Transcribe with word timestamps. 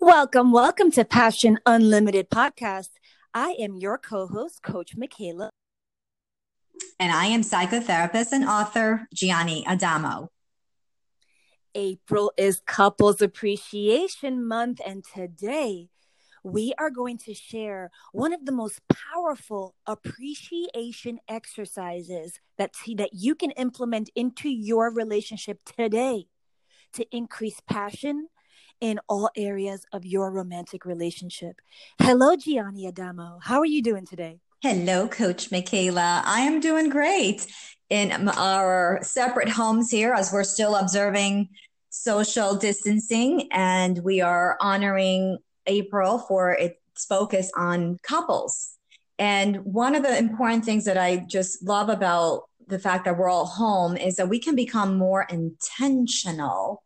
Welcome, 0.00 0.52
welcome 0.52 0.92
to 0.92 1.04
Passion 1.04 1.58
Unlimited 1.66 2.30
podcast. 2.30 2.90
I 3.34 3.56
am 3.58 3.78
your 3.78 3.98
co-host, 3.98 4.62
Coach 4.62 4.96
Michaela. 4.96 5.50
And 7.00 7.10
I 7.10 7.26
am 7.26 7.42
psychotherapist 7.42 8.30
and 8.30 8.44
author 8.44 9.08
Gianni 9.12 9.66
Adamo. 9.66 10.30
April 11.74 12.32
is 12.36 12.62
Couples 12.64 13.20
Appreciation 13.20 14.46
Month, 14.46 14.80
and 14.86 15.04
today 15.04 15.88
we 16.44 16.72
are 16.78 16.90
going 16.90 17.18
to 17.18 17.34
share 17.34 17.90
one 18.12 18.32
of 18.32 18.46
the 18.46 18.52
most 18.52 18.80
powerful 19.12 19.74
appreciation 19.84 21.18
exercises 21.28 22.38
that, 22.56 22.70
that 22.94 23.10
you 23.14 23.34
can 23.34 23.50
implement 23.52 24.10
into 24.14 24.48
your 24.48 24.94
relationship 24.94 25.58
today 25.64 26.26
to 26.92 27.04
increase 27.10 27.60
passion 27.68 28.28
in 28.80 29.00
all 29.08 29.30
areas 29.36 29.84
of 29.92 30.04
your 30.04 30.30
romantic 30.30 30.84
relationship. 30.84 31.60
Hello, 32.00 32.36
Gianni 32.36 32.86
Adamo. 32.86 33.38
How 33.42 33.58
are 33.58 33.66
you 33.66 33.82
doing 33.82 34.06
today? 34.06 34.40
Hello, 34.62 35.06
Coach 35.06 35.50
Michaela. 35.52 36.22
I 36.24 36.40
am 36.40 36.60
doing 36.60 36.88
great 36.88 37.46
in 37.90 38.28
our 38.28 38.98
separate 39.02 39.48
homes 39.48 39.90
here 39.90 40.12
as 40.12 40.32
we're 40.32 40.44
still 40.44 40.74
observing 40.74 41.48
social 41.90 42.54
distancing 42.54 43.48
and 43.52 43.98
we 43.98 44.20
are 44.20 44.56
honoring 44.60 45.38
April 45.66 46.18
for 46.18 46.52
its 46.52 47.04
focus 47.06 47.50
on 47.56 47.98
couples. 48.02 48.74
And 49.18 49.58
one 49.64 49.94
of 49.94 50.02
the 50.02 50.16
important 50.16 50.64
things 50.64 50.84
that 50.84 50.98
I 50.98 51.24
just 51.28 51.62
love 51.62 51.88
about 51.88 52.44
the 52.66 52.78
fact 52.78 53.04
that 53.04 53.16
we're 53.16 53.30
all 53.30 53.46
home 53.46 53.96
is 53.96 54.16
that 54.16 54.28
we 54.28 54.38
can 54.38 54.54
become 54.54 54.96
more 54.96 55.22
intentional 55.30 56.82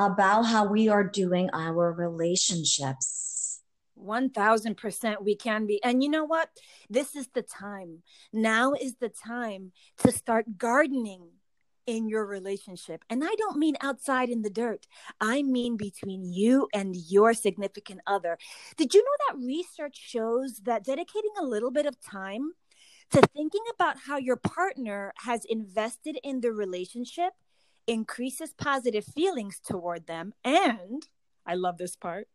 about 0.00 0.42
how 0.46 0.64
we 0.66 0.88
are 0.88 1.04
doing 1.04 1.50
our 1.52 1.92
relationships. 1.92 3.60
1000% 3.98 5.22
we 5.22 5.36
can 5.36 5.66
be. 5.66 5.82
And 5.84 6.02
you 6.02 6.08
know 6.08 6.24
what? 6.24 6.48
This 6.88 7.14
is 7.14 7.28
the 7.34 7.42
time. 7.42 8.02
Now 8.32 8.72
is 8.72 8.94
the 8.96 9.10
time 9.10 9.72
to 9.98 10.10
start 10.10 10.56
gardening 10.56 11.28
in 11.86 12.08
your 12.08 12.24
relationship. 12.24 13.04
And 13.10 13.22
I 13.24 13.34
don't 13.36 13.58
mean 13.58 13.76
outside 13.80 14.30
in 14.30 14.42
the 14.42 14.50
dirt, 14.50 14.86
I 15.20 15.42
mean 15.42 15.76
between 15.76 16.24
you 16.24 16.68
and 16.72 16.94
your 16.96 17.34
significant 17.34 18.00
other. 18.06 18.38
Did 18.76 18.94
you 18.94 19.02
know 19.02 19.26
that 19.28 19.44
research 19.44 19.98
shows 20.00 20.60
that 20.64 20.84
dedicating 20.84 21.32
a 21.38 21.44
little 21.44 21.70
bit 21.70 21.86
of 21.86 22.00
time 22.00 22.52
to 23.10 23.20
thinking 23.34 23.64
about 23.74 23.98
how 24.06 24.16
your 24.16 24.36
partner 24.36 25.12
has 25.24 25.44
invested 25.44 26.18
in 26.22 26.40
the 26.40 26.52
relationship 26.52 27.32
increases 27.86 28.52
positive 28.52 29.04
feelings 29.04 29.60
toward 29.64 30.06
them, 30.06 30.32
and 30.44 31.06
I 31.46 31.54
love 31.54 31.78
this 31.78 31.96
part, 31.96 32.28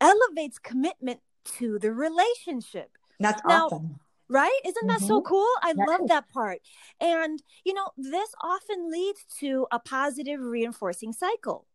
elevates 0.00 0.58
commitment 0.58 1.20
to 1.58 1.78
the 1.78 1.92
relationship. 1.92 2.90
That's 3.20 3.42
now, 3.46 3.66
awesome. 3.66 4.00
Right? 4.28 4.58
Isn't 4.64 4.88
that 4.88 4.98
mm-hmm. 4.98 5.06
so 5.06 5.22
cool? 5.22 5.48
I 5.62 5.72
love 5.76 6.08
that 6.08 6.28
part. 6.28 6.58
And, 7.00 7.40
you 7.64 7.72
know, 7.74 7.90
this 7.96 8.28
often 8.42 8.90
leads 8.90 9.24
to 9.38 9.68
a 9.70 9.78
positive 9.78 10.40
reinforcing 10.40 11.12
cycle. 11.12 11.66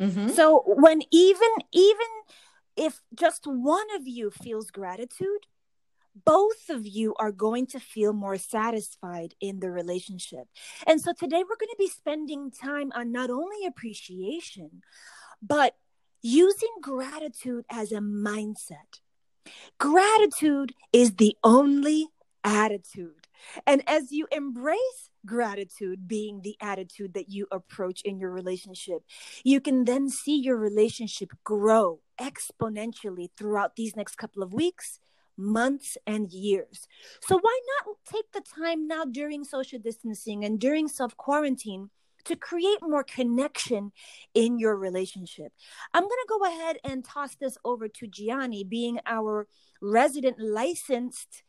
Mm-hmm. 0.00 0.30
So 0.30 0.62
when 0.64 1.02
even, 1.10 1.50
even 1.72 2.06
if 2.76 3.02
just 3.14 3.46
one 3.46 3.86
of 3.94 4.08
you 4.08 4.30
feels 4.30 4.70
gratitude, 4.70 5.46
both 6.24 6.68
of 6.68 6.86
you 6.86 7.14
are 7.18 7.32
going 7.32 7.66
to 7.68 7.80
feel 7.80 8.12
more 8.12 8.36
satisfied 8.36 9.34
in 9.40 9.60
the 9.60 9.70
relationship. 9.70 10.48
And 10.86 11.00
so 11.00 11.12
today 11.12 11.38
we're 11.38 11.56
going 11.56 11.70
to 11.70 11.76
be 11.78 11.88
spending 11.88 12.50
time 12.50 12.92
on 12.94 13.12
not 13.12 13.30
only 13.30 13.66
appreciation, 13.66 14.82
but 15.42 15.74
using 16.22 16.74
gratitude 16.82 17.64
as 17.70 17.92
a 17.92 17.98
mindset. 17.98 19.00
Gratitude 19.78 20.74
is 20.92 21.14
the 21.16 21.36
only 21.42 22.08
attitude. 22.44 23.28
And 23.66 23.82
as 23.86 24.10
you 24.10 24.26
embrace 24.32 25.10
gratitude 25.24 26.08
being 26.08 26.40
the 26.42 26.56
attitude 26.60 27.14
that 27.14 27.28
you 27.28 27.46
approach 27.52 28.00
in 28.02 28.18
your 28.18 28.30
relationship, 28.30 29.02
you 29.44 29.60
can 29.60 29.84
then 29.84 30.08
see 30.08 30.36
your 30.36 30.56
relationship 30.56 31.30
grow 31.44 32.00
exponentially 32.20 33.28
throughout 33.36 33.76
these 33.76 33.94
next 33.94 34.16
couple 34.16 34.42
of 34.42 34.52
weeks 34.52 35.00
months 35.38 35.96
and 36.06 36.30
years. 36.32 36.86
So 37.22 37.38
why 37.40 37.60
not 37.86 37.96
take 38.04 38.30
the 38.32 38.40
time 38.40 38.86
now 38.86 39.04
during 39.04 39.44
social 39.44 39.78
distancing 39.78 40.44
and 40.44 40.58
during 40.58 40.88
self 40.88 41.16
quarantine 41.16 41.90
to 42.24 42.36
create 42.36 42.78
more 42.82 43.04
connection 43.04 43.92
in 44.34 44.58
your 44.58 44.76
relationship? 44.76 45.52
I'm 45.94 46.02
going 46.02 46.10
to 46.10 46.26
go 46.28 46.44
ahead 46.44 46.78
and 46.84 47.04
toss 47.04 47.36
this 47.36 47.56
over 47.64 47.88
to 47.88 48.06
Gianni, 48.06 48.64
being 48.64 48.98
our 49.06 49.46
resident 49.80 50.38
licensed 50.40 51.42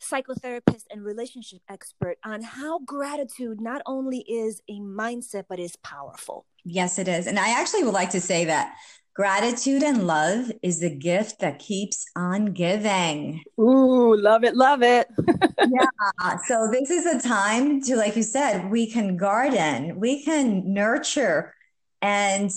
psychotherapist 0.00 0.84
and 0.90 1.04
relationship 1.04 1.60
expert 1.68 2.18
on 2.24 2.42
how 2.42 2.78
gratitude 2.80 3.60
not 3.60 3.82
only 3.86 4.18
is 4.20 4.60
a 4.68 4.78
mindset 4.80 5.44
but 5.48 5.58
is 5.58 5.76
powerful. 5.76 6.46
Yes, 6.70 6.98
it 6.98 7.08
is. 7.08 7.26
And 7.26 7.38
I 7.38 7.60
actually 7.60 7.84
would 7.84 7.94
like 7.94 8.10
to 8.10 8.20
say 8.20 8.44
that 8.44 8.74
Gratitude 9.18 9.82
and 9.82 10.06
love 10.06 10.52
is 10.62 10.78
the 10.78 10.94
gift 10.94 11.40
that 11.40 11.58
keeps 11.58 12.06
on 12.14 12.52
giving. 12.52 13.42
Ooh, 13.58 14.16
love 14.16 14.44
it, 14.44 14.54
love 14.54 14.80
it. 14.80 15.08
yeah. 15.58 16.36
So 16.46 16.70
this 16.70 16.88
is 16.88 17.04
a 17.04 17.20
time 17.20 17.82
to, 17.82 17.96
like 17.96 18.14
you 18.14 18.22
said, 18.22 18.70
we 18.70 18.88
can 18.88 19.16
garden, 19.16 19.98
we 19.98 20.22
can 20.22 20.72
nurture 20.72 21.52
and 22.00 22.48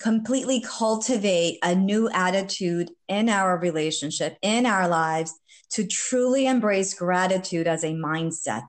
completely 0.00 0.60
cultivate 0.60 1.58
a 1.64 1.74
new 1.74 2.08
attitude 2.10 2.92
in 3.08 3.28
our 3.28 3.58
relationship, 3.58 4.38
in 4.42 4.66
our 4.66 4.86
lives, 4.86 5.34
to 5.70 5.84
truly 5.88 6.46
embrace 6.46 6.94
gratitude 6.94 7.66
as 7.66 7.82
a 7.82 7.94
mindset. 7.94 8.68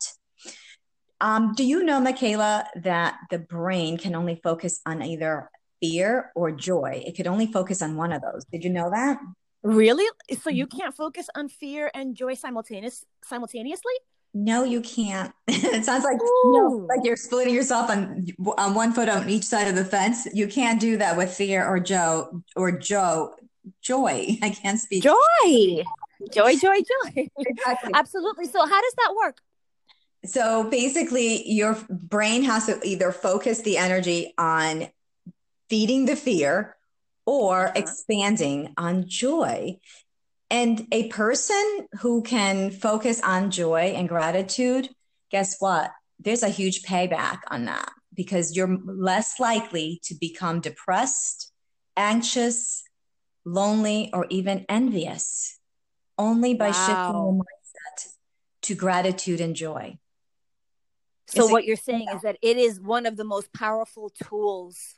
Um, 1.21 1.53
do 1.55 1.63
you 1.63 1.83
know, 1.83 2.01
Michaela, 2.01 2.65
that 2.75 3.17
the 3.29 3.39
brain 3.39 3.97
can 3.97 4.15
only 4.15 4.39
focus 4.43 4.81
on 4.85 5.01
either 5.01 5.49
fear 5.81 6.31
or 6.35 6.51
joy. 6.51 7.03
It 7.05 7.15
could 7.17 7.27
only 7.27 7.47
focus 7.47 7.81
on 7.81 7.97
one 7.97 8.13
of 8.13 8.21
those. 8.21 8.45
Did 8.45 8.63
you 8.63 8.69
know 8.69 8.89
that? 8.91 9.19
Really? 9.63 10.05
So 10.41 10.49
you 10.49 10.65
mm-hmm. 10.65 10.79
can't 10.79 10.95
focus 10.95 11.27
on 11.35 11.49
fear 11.49 11.91
and 11.93 12.15
joy 12.15 12.35
simultaneous 12.35 13.05
simultaneously? 13.23 13.93
No, 14.33 14.63
you 14.63 14.81
can't. 14.81 15.33
it 15.47 15.83
sounds 15.83 16.05
like 16.05 16.17
know, 16.45 16.85
like 16.87 17.01
you're 17.03 17.17
splitting 17.17 17.53
yourself 17.53 17.89
on 17.89 18.25
on 18.57 18.73
one 18.73 18.93
foot 18.93 19.09
on 19.09 19.29
each 19.29 19.43
side 19.43 19.67
of 19.67 19.75
the 19.75 19.83
fence. 19.83 20.25
You 20.33 20.47
can't 20.47 20.79
do 20.79 20.97
that 20.97 21.17
with 21.17 21.33
fear 21.33 21.67
or 21.67 21.79
Joe 21.79 22.41
or 22.55 22.71
Joe 22.71 23.35
joy. 23.81 24.37
I 24.41 24.51
can't 24.51 24.79
speak. 24.79 25.03
Joy, 25.03 25.83
joy, 26.31 26.55
joy, 26.55 26.77
joy. 26.77 27.29
Exactly. 27.37 27.91
Absolutely. 27.93 28.45
So 28.45 28.59
how 28.59 28.81
does 28.81 28.93
that 28.97 29.13
work? 29.21 29.41
So 30.25 30.69
basically, 30.69 31.49
your 31.49 31.77
brain 31.89 32.43
has 32.43 32.67
to 32.67 32.79
either 32.83 33.11
focus 33.11 33.61
the 33.61 33.77
energy 33.77 34.33
on 34.37 34.87
feeding 35.69 36.05
the 36.05 36.15
fear 36.15 36.75
or 37.25 37.67
uh-huh. 37.67 37.73
expanding 37.75 38.73
on 38.77 39.07
joy. 39.07 39.79
And 40.49 40.85
a 40.91 41.07
person 41.07 41.87
who 42.01 42.23
can 42.23 42.71
focus 42.71 43.21
on 43.23 43.51
joy 43.51 43.93
and 43.95 44.09
gratitude, 44.09 44.89
guess 45.31 45.55
what? 45.59 45.91
There's 46.19 46.43
a 46.43 46.49
huge 46.49 46.83
payback 46.83 47.39
on 47.47 47.65
that 47.65 47.89
because 48.13 48.55
you're 48.55 48.77
less 48.85 49.39
likely 49.39 50.01
to 50.03 50.15
become 50.19 50.59
depressed, 50.59 51.51
anxious, 51.95 52.83
lonely, 53.45 54.11
or 54.13 54.27
even 54.29 54.65
envious 54.67 55.57
only 56.17 56.53
by 56.53 56.69
wow. 56.69 56.73
shifting 56.73 57.15
your 57.15 57.33
mindset 57.33 58.13
to 58.63 58.75
gratitude 58.75 59.41
and 59.41 59.55
joy. 59.55 59.97
So, 61.31 61.47
what 61.47 61.65
you're 61.65 61.75
saying 61.77 62.07
is 62.13 62.21
that 62.21 62.37
it 62.41 62.57
is 62.57 62.79
one 62.79 63.05
of 63.05 63.17
the 63.17 63.23
most 63.23 63.53
powerful 63.53 64.11
tools 64.23 64.95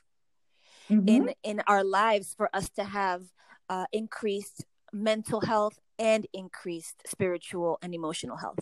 mm-hmm. 0.90 1.08
in 1.08 1.34
in 1.42 1.62
our 1.66 1.84
lives 1.84 2.34
for 2.36 2.48
us 2.54 2.68
to 2.70 2.84
have 2.84 3.22
uh, 3.68 3.86
increased 3.92 4.64
mental 4.92 5.40
health 5.40 5.78
and 5.98 6.26
increased 6.32 7.02
spiritual 7.06 7.78
and 7.82 7.94
emotional 7.94 8.36
health. 8.36 8.58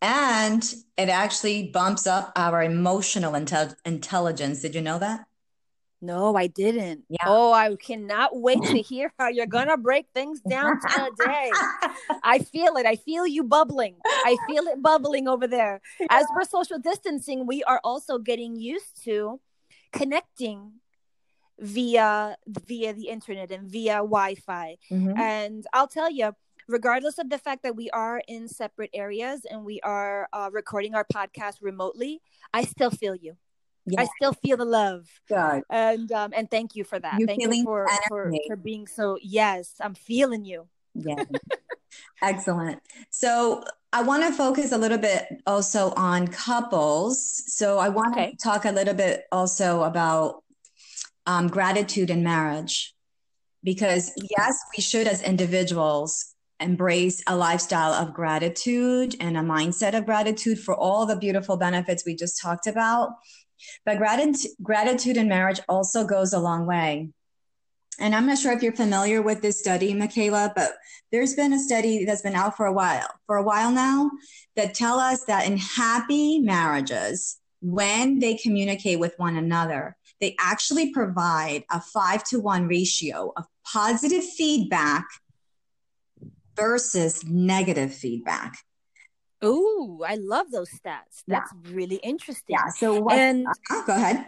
And 0.00 0.62
it 0.98 1.08
actually 1.08 1.68
bumps 1.68 2.06
up 2.06 2.32
our 2.34 2.62
emotional 2.62 3.32
intel- 3.32 3.76
intelligence. 3.84 4.60
Did 4.60 4.74
you 4.74 4.80
know 4.80 4.98
that 4.98 5.26
no, 6.02 6.34
I 6.34 6.48
didn't. 6.48 7.04
Yeah. 7.08 7.18
Oh, 7.26 7.52
I 7.52 7.74
cannot 7.76 8.36
wait 8.38 8.60
to 8.64 8.80
hear 8.82 9.12
how 9.18 9.28
you're 9.28 9.46
going 9.46 9.68
to 9.68 9.76
break 9.76 10.06
things 10.12 10.40
down 10.40 10.80
today. 10.80 11.50
I 12.24 12.40
feel 12.40 12.76
it. 12.76 12.86
I 12.86 12.96
feel 12.96 13.24
you 13.24 13.44
bubbling. 13.44 13.96
I 14.04 14.36
feel 14.48 14.64
it 14.64 14.82
bubbling 14.82 15.28
over 15.28 15.46
there. 15.46 15.80
As 16.10 16.26
we're 16.34 16.44
social 16.44 16.80
distancing, 16.80 17.46
we 17.46 17.62
are 17.62 17.80
also 17.84 18.18
getting 18.18 18.56
used 18.56 19.04
to 19.04 19.40
connecting 19.92 20.72
via 21.60 22.36
via 22.48 22.92
the 22.92 23.08
internet 23.08 23.52
and 23.52 23.70
via 23.70 23.98
Wi-Fi. 23.98 24.76
Mm-hmm. 24.90 25.16
And 25.16 25.66
I'll 25.72 25.86
tell 25.86 26.10
you, 26.10 26.32
regardless 26.66 27.18
of 27.18 27.30
the 27.30 27.38
fact 27.38 27.62
that 27.62 27.76
we 27.76 27.90
are 27.90 28.20
in 28.26 28.48
separate 28.48 28.90
areas 28.92 29.46
and 29.48 29.64
we 29.64 29.80
are 29.82 30.28
uh, 30.32 30.50
recording 30.52 30.96
our 30.96 31.06
podcast 31.14 31.58
remotely, 31.60 32.20
I 32.52 32.64
still 32.64 32.90
feel 32.90 33.14
you. 33.14 33.36
Yeah. 33.86 34.02
I 34.02 34.08
still 34.16 34.32
feel 34.32 34.56
the 34.56 34.64
love. 34.64 35.08
Good. 35.28 35.62
And 35.70 36.10
um, 36.12 36.32
and 36.34 36.50
thank 36.50 36.76
you 36.76 36.84
for 36.84 36.98
that. 36.98 37.18
You're 37.18 37.26
thank 37.26 37.42
you 37.42 37.64
for, 37.64 37.88
for 38.08 38.32
for 38.46 38.56
being 38.56 38.86
so 38.86 39.18
yes, 39.22 39.74
I'm 39.80 39.94
feeling 39.94 40.44
you. 40.44 40.68
Yeah. 40.94 41.24
Excellent. 42.22 42.80
So 43.10 43.64
I 43.92 44.02
want 44.02 44.22
to 44.24 44.32
focus 44.32 44.72
a 44.72 44.78
little 44.78 44.98
bit 44.98 45.26
also 45.46 45.92
on 45.96 46.28
couples. 46.28 47.42
So 47.46 47.78
I 47.78 47.88
want 47.88 48.14
okay. 48.14 48.30
to 48.30 48.36
talk 48.36 48.64
a 48.64 48.72
little 48.72 48.94
bit 48.94 49.24
also 49.32 49.82
about 49.82 50.42
um, 51.26 51.48
gratitude 51.48 52.10
in 52.10 52.22
marriage. 52.22 52.94
Because 53.64 54.12
yes, 54.36 54.58
we 54.76 54.82
should 54.82 55.06
as 55.06 55.22
individuals 55.22 56.34
embrace 56.58 57.22
a 57.26 57.36
lifestyle 57.36 57.92
of 57.92 58.14
gratitude 58.14 59.14
and 59.20 59.36
a 59.36 59.40
mindset 59.40 59.96
of 59.96 60.06
gratitude 60.06 60.58
for 60.58 60.74
all 60.74 61.06
the 61.06 61.16
beautiful 61.16 61.56
benefits 61.56 62.04
we 62.04 62.16
just 62.16 62.40
talked 62.40 62.66
about. 62.66 63.10
But 63.84 63.98
gratitude, 63.98 64.52
gratitude 64.62 65.16
in 65.16 65.28
marriage 65.28 65.60
also 65.68 66.04
goes 66.04 66.32
a 66.32 66.38
long 66.38 66.66
way. 66.66 67.10
And 67.98 68.14
I'm 68.14 68.26
not 68.26 68.38
sure 68.38 68.52
if 68.52 68.62
you're 68.62 68.74
familiar 68.74 69.22
with 69.22 69.42
this 69.42 69.60
study, 69.60 69.94
Michaela, 69.94 70.52
but 70.56 70.72
there's 71.10 71.34
been 71.34 71.52
a 71.52 71.58
study 71.58 72.04
that's 72.04 72.22
been 72.22 72.34
out 72.34 72.56
for 72.56 72.66
a 72.66 72.72
while, 72.72 73.08
for 73.26 73.36
a 73.36 73.42
while 73.42 73.70
now, 73.70 74.10
that 74.56 74.74
tell 74.74 74.98
us 74.98 75.24
that 75.26 75.46
in 75.46 75.58
happy 75.58 76.40
marriages, 76.40 77.38
when 77.60 78.18
they 78.18 78.34
communicate 78.34 78.98
with 78.98 79.14
one 79.18 79.36
another, 79.36 79.96
they 80.20 80.34
actually 80.40 80.92
provide 80.92 81.64
a 81.70 81.80
five 81.80 82.24
to 82.24 82.40
one 82.40 82.66
ratio 82.66 83.32
of 83.36 83.44
positive 83.64 84.24
feedback 84.24 85.04
versus 86.56 87.24
negative 87.24 87.94
feedback. 87.94 88.56
Oh, 89.42 90.04
I 90.06 90.14
love 90.14 90.50
those 90.50 90.70
stats. 90.70 91.22
That's 91.26 91.52
yeah. 91.64 91.72
really 91.74 91.96
interesting. 91.96 92.56
Yeah. 92.58 92.68
So 92.68 93.00
what, 93.00 93.14
and 93.14 93.46
uh, 93.70 93.84
go 93.86 93.94
ahead. 93.94 94.24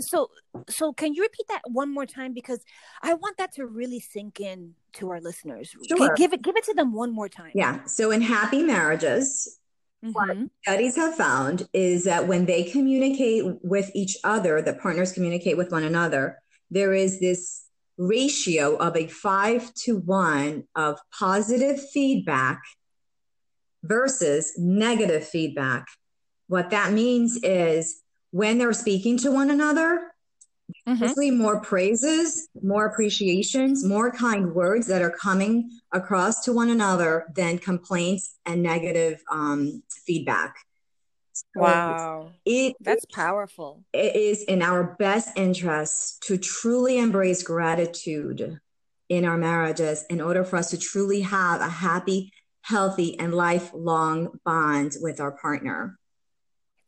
So 0.00 0.30
so 0.68 0.92
can 0.92 1.14
you 1.14 1.22
repeat 1.22 1.46
that 1.48 1.62
one 1.66 1.92
more 1.92 2.06
time 2.06 2.34
because 2.34 2.60
I 3.02 3.14
want 3.14 3.38
that 3.38 3.52
to 3.54 3.66
really 3.66 4.00
sink 4.00 4.40
in 4.40 4.74
to 4.94 5.10
our 5.10 5.20
listeners. 5.20 5.74
Sure. 5.88 6.14
Give 6.14 6.32
it 6.32 6.42
give 6.42 6.56
it 6.56 6.64
to 6.64 6.74
them 6.74 6.92
one 6.92 7.14
more 7.14 7.28
time. 7.28 7.52
Yeah. 7.54 7.84
So 7.84 8.10
in 8.10 8.20
happy 8.20 8.62
marriages, 8.62 9.58
mm-hmm. 10.04 10.12
what 10.12 10.50
studies 10.62 10.96
have 10.96 11.14
found 11.14 11.68
is 11.72 12.04
that 12.04 12.26
when 12.26 12.46
they 12.46 12.64
communicate 12.64 13.44
with 13.62 13.90
each 13.94 14.18
other, 14.24 14.60
the 14.60 14.74
partners 14.74 15.12
communicate 15.12 15.56
with 15.56 15.72
one 15.72 15.84
another, 15.84 16.38
there 16.70 16.92
is 16.92 17.20
this 17.20 17.64
ratio 17.96 18.76
of 18.76 18.96
a 18.96 19.08
five 19.08 19.72
to 19.74 19.98
one 19.98 20.64
of 20.76 20.98
positive 21.18 21.80
feedback 21.90 22.60
versus 23.82 24.52
negative 24.58 25.26
feedback. 25.26 25.86
What 26.48 26.70
that 26.70 26.92
means 26.92 27.38
is 27.42 28.02
when 28.30 28.58
they're 28.58 28.72
speaking 28.72 29.18
to 29.18 29.30
one 29.30 29.50
another, 29.50 30.12
mm-hmm. 30.86 31.38
more 31.38 31.60
praises, 31.60 32.48
more 32.62 32.86
appreciations, 32.86 33.84
more 33.84 34.10
kind 34.10 34.54
words 34.54 34.86
that 34.88 35.02
are 35.02 35.10
coming 35.10 35.70
across 35.92 36.44
to 36.44 36.52
one 36.52 36.70
another 36.70 37.26
than 37.34 37.58
complaints 37.58 38.36
and 38.46 38.62
negative 38.62 39.22
um, 39.30 39.82
feedback. 40.06 40.56
So 41.32 41.44
wow. 41.60 42.30
It, 42.44 42.76
That's 42.80 43.04
powerful. 43.04 43.84
It 43.92 44.16
is 44.16 44.42
in 44.42 44.62
our 44.62 44.96
best 44.98 45.30
interest 45.36 46.22
to 46.26 46.36
truly 46.36 46.98
embrace 46.98 47.42
gratitude 47.42 48.60
in 49.08 49.24
our 49.24 49.38
marriages 49.38 50.04
in 50.10 50.20
order 50.20 50.44
for 50.44 50.56
us 50.56 50.70
to 50.70 50.78
truly 50.78 51.20
have 51.20 51.60
a 51.60 51.68
happy, 51.68 52.32
healthy, 52.68 53.18
and 53.18 53.34
lifelong 53.34 54.38
bond 54.44 54.92
with 55.00 55.20
our 55.20 55.32
partner. 55.32 55.98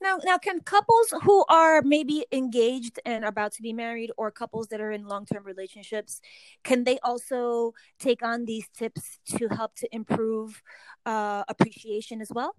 Now, 0.02 0.18
now, 0.24 0.38
can 0.38 0.60
couples 0.60 1.12
who 1.22 1.44
are 1.48 1.82
maybe 1.82 2.24
engaged 2.32 2.98
and 3.04 3.24
about 3.24 3.52
to 3.52 3.62
be 3.62 3.72
married, 3.72 4.10
or 4.16 4.30
couples 4.30 4.68
that 4.68 4.80
are 4.80 4.92
in 4.92 5.06
long-term 5.06 5.44
relationships, 5.44 6.20
can 6.64 6.84
they 6.84 6.98
also 7.02 7.72
take 7.98 8.22
on 8.22 8.44
these 8.44 8.66
tips 8.76 9.18
to 9.36 9.48
help 9.48 9.74
to 9.76 9.94
improve 9.94 10.62
uh, 11.04 11.44
appreciation 11.48 12.20
as 12.20 12.30
well? 12.30 12.54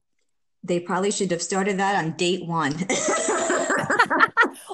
they 0.63 0.79
probably 0.79 1.11
should 1.11 1.31
have 1.31 1.41
started 1.41 1.79
that 1.79 2.03
on 2.03 2.11
date 2.11 2.45
one. 2.45 2.73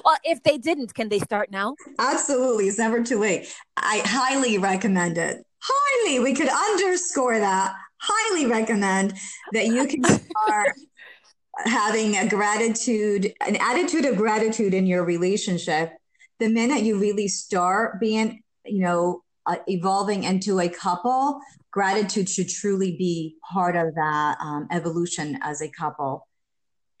well, 0.04 0.18
if 0.22 0.42
they 0.42 0.58
didn't, 0.58 0.94
can 0.94 1.08
they 1.08 1.18
start 1.18 1.50
now? 1.50 1.74
Absolutely. 1.98 2.68
It's 2.68 2.78
never 2.78 3.02
too 3.02 3.18
late. 3.18 3.48
I 3.76 4.02
highly 4.04 4.58
recommend 4.58 5.16
it. 5.16 5.42
Highly. 5.60 6.20
We 6.20 6.34
could 6.34 6.48
underscore 6.48 7.38
that. 7.38 7.74
Highly 8.00 8.46
recommend 8.46 9.14
that 9.52 9.66
you 9.66 9.86
can 9.86 10.04
start 10.04 10.74
having 11.64 12.16
a 12.16 12.28
gratitude, 12.28 13.32
an 13.46 13.56
attitude 13.56 14.04
of 14.04 14.16
gratitude 14.16 14.74
in 14.74 14.86
your 14.86 15.04
relationship. 15.04 15.92
The 16.38 16.48
minute 16.48 16.82
you 16.82 16.98
really 16.98 17.28
start 17.28 17.98
being, 18.00 18.42
you 18.64 18.80
know, 18.80 19.22
uh, 19.46 19.56
evolving 19.66 20.24
into 20.24 20.60
a 20.60 20.68
couple, 20.68 21.40
gratitude 21.70 22.28
should 22.28 22.48
truly 22.48 22.96
be 22.96 23.36
part 23.50 23.76
of 23.76 23.94
that 23.94 24.36
um, 24.40 24.68
evolution 24.70 25.38
as 25.42 25.62
a 25.62 25.70
couple. 25.70 26.28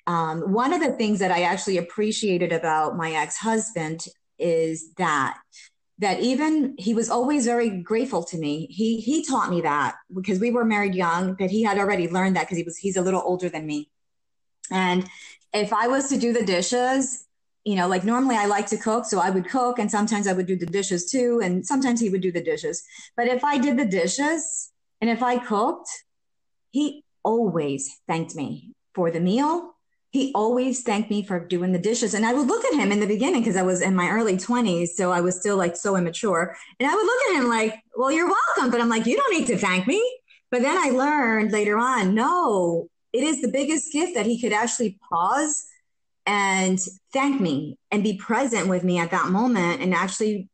Um, 0.06 0.52
one 0.52 0.72
of 0.72 0.80
the 0.80 0.92
things 0.92 1.18
that 1.18 1.30
I 1.30 1.42
actually 1.42 1.76
appreciated 1.76 2.52
about 2.52 2.96
my 2.96 3.12
ex-husband 3.12 4.06
is 4.38 4.94
that 4.94 5.38
that 5.98 6.20
even 6.20 6.74
he 6.78 6.94
was 6.94 7.10
always 7.10 7.44
very 7.44 7.70
grateful 7.70 8.22
to 8.24 8.38
me. 8.38 8.66
He 8.70 9.00
he 9.00 9.24
taught 9.24 9.50
me 9.50 9.62
that 9.62 9.96
because 10.14 10.38
we 10.38 10.50
were 10.50 10.64
married 10.64 10.94
young, 10.94 11.34
that 11.36 11.50
he 11.50 11.62
had 11.62 11.78
already 11.78 12.08
learned 12.08 12.36
that 12.36 12.44
because 12.44 12.58
he 12.58 12.64
was 12.64 12.76
he's 12.76 12.96
a 12.96 13.02
little 13.02 13.22
older 13.24 13.48
than 13.48 13.66
me. 13.66 13.90
And 14.70 15.08
if 15.52 15.72
I 15.72 15.88
was 15.88 16.08
to 16.10 16.18
do 16.18 16.32
the 16.32 16.44
dishes, 16.44 17.26
you 17.64 17.74
know, 17.74 17.88
like 17.88 18.04
normally 18.04 18.36
I 18.36 18.46
like 18.46 18.66
to 18.68 18.76
cook, 18.76 19.06
so 19.06 19.18
I 19.18 19.30
would 19.30 19.48
cook 19.48 19.78
and 19.78 19.90
sometimes 19.90 20.26
I 20.26 20.32
would 20.32 20.46
do 20.46 20.56
the 20.56 20.66
dishes 20.66 21.10
too. 21.10 21.40
And 21.42 21.66
sometimes 21.66 22.00
he 22.00 22.10
would 22.10 22.20
do 22.20 22.32
the 22.32 22.42
dishes. 22.42 22.84
But 23.16 23.28
if 23.28 23.44
I 23.44 23.58
did 23.58 23.76
the 23.76 23.84
dishes 23.84 24.70
and 25.00 25.10
if 25.10 25.22
I 25.22 25.38
cooked, 25.38 25.88
he 26.70 27.04
always 27.24 27.90
thanked 28.06 28.36
me 28.36 28.72
for 28.94 29.10
the 29.10 29.20
meal. 29.20 29.74
He 30.10 30.32
always 30.34 30.82
thanked 30.82 31.10
me 31.10 31.22
for 31.22 31.38
doing 31.38 31.72
the 31.72 31.78
dishes. 31.78 32.14
And 32.14 32.24
I 32.24 32.32
would 32.32 32.46
look 32.46 32.64
at 32.64 32.74
him 32.74 32.90
in 32.92 33.00
the 33.00 33.06
beginning 33.06 33.42
because 33.42 33.56
I 33.56 33.62
was 33.62 33.82
in 33.82 33.94
my 33.94 34.08
early 34.08 34.36
20s. 34.36 34.88
So 34.88 35.12
I 35.12 35.20
was 35.20 35.38
still 35.38 35.56
like 35.56 35.76
so 35.76 35.96
immature. 35.96 36.56
And 36.80 36.90
I 36.90 36.94
would 36.94 37.04
look 37.04 37.20
at 37.28 37.42
him 37.42 37.48
like, 37.48 37.74
well, 37.94 38.10
you're 38.10 38.26
welcome. 38.26 38.70
But 38.70 38.80
I'm 38.80 38.88
like, 38.88 39.06
you 39.06 39.16
don't 39.16 39.38
need 39.38 39.46
to 39.48 39.58
thank 39.58 39.86
me. 39.86 40.02
But 40.50 40.62
then 40.62 40.78
I 40.78 40.90
learned 40.90 41.52
later 41.52 41.76
on, 41.76 42.14
no, 42.14 42.88
it 43.12 43.22
is 43.22 43.42
the 43.42 43.48
biggest 43.48 43.92
gift 43.92 44.14
that 44.14 44.26
he 44.26 44.40
could 44.40 44.52
actually 44.52 44.98
pause 45.10 45.66
and 46.26 46.78
thank 47.12 47.40
me 47.40 47.78
and 47.90 48.02
be 48.02 48.18
present 48.18 48.68
with 48.68 48.84
me 48.84 48.98
at 48.98 49.10
that 49.10 49.28
moment 49.28 49.80
and 49.80 49.94
actually 49.94 50.48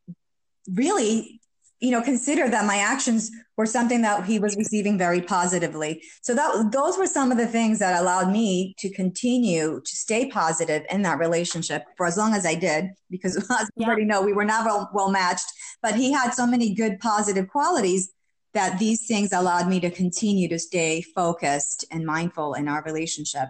really 0.73 1.41
you 1.81 1.91
know 1.91 2.01
consider 2.01 2.49
that 2.49 2.65
my 2.65 2.77
actions 2.77 3.29
were 3.57 3.65
something 3.65 4.01
that 4.01 4.25
he 4.25 4.39
was 4.39 4.55
receiving 4.57 4.97
very 4.97 5.21
positively 5.21 6.03
so 6.21 6.35
that 6.35 6.71
those 6.71 6.97
were 6.97 7.05
some 7.05 7.31
of 7.31 7.37
the 7.37 7.47
things 7.47 7.79
that 7.79 7.99
allowed 7.99 8.31
me 8.31 8.75
to 8.77 8.89
continue 8.89 9.81
to 9.85 9.95
stay 9.95 10.29
positive 10.29 10.83
in 10.89 11.01
that 11.01 11.19
relationship 11.19 11.83
for 11.97 12.05
as 12.05 12.17
long 12.17 12.33
as 12.33 12.45
i 12.45 12.55
did 12.55 12.89
because 13.09 13.37
as 13.51 13.69
you 13.75 13.83
yeah. 13.83 13.87
already 13.87 14.05
know 14.05 14.21
we 14.21 14.33
were 14.33 14.45
not 14.45 14.65
well, 14.65 14.89
well 14.93 15.11
matched 15.11 15.47
but 15.81 15.95
he 15.95 16.11
had 16.11 16.31
so 16.31 16.45
many 16.45 16.73
good 16.73 16.99
positive 16.99 17.47
qualities 17.47 18.11
that 18.53 18.79
these 18.79 19.05
things 19.05 19.33
allowed 19.33 19.67
me 19.67 19.79
to 19.81 19.91
continue 19.91 20.47
to 20.47 20.57
stay 20.57 21.01
focused 21.01 21.85
and 21.91 22.05
mindful 22.05 22.53
in 22.53 22.67
our 22.67 22.81
relationship 22.83 23.49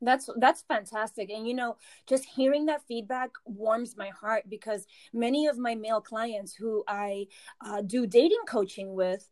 that's 0.00 0.28
that's 0.38 0.62
fantastic. 0.62 1.30
And 1.30 1.46
you 1.46 1.54
know 1.54 1.76
just 2.06 2.24
hearing 2.24 2.66
that 2.66 2.86
feedback 2.86 3.30
warms 3.44 3.96
my 3.96 4.08
heart 4.08 4.44
because 4.48 4.86
many 5.12 5.46
of 5.46 5.58
my 5.58 5.74
male 5.74 6.00
clients 6.00 6.54
who 6.54 6.84
i 6.88 7.26
uh, 7.64 7.80
do 7.80 8.06
dating 8.06 8.44
coaching 8.46 8.94
with 8.94 9.28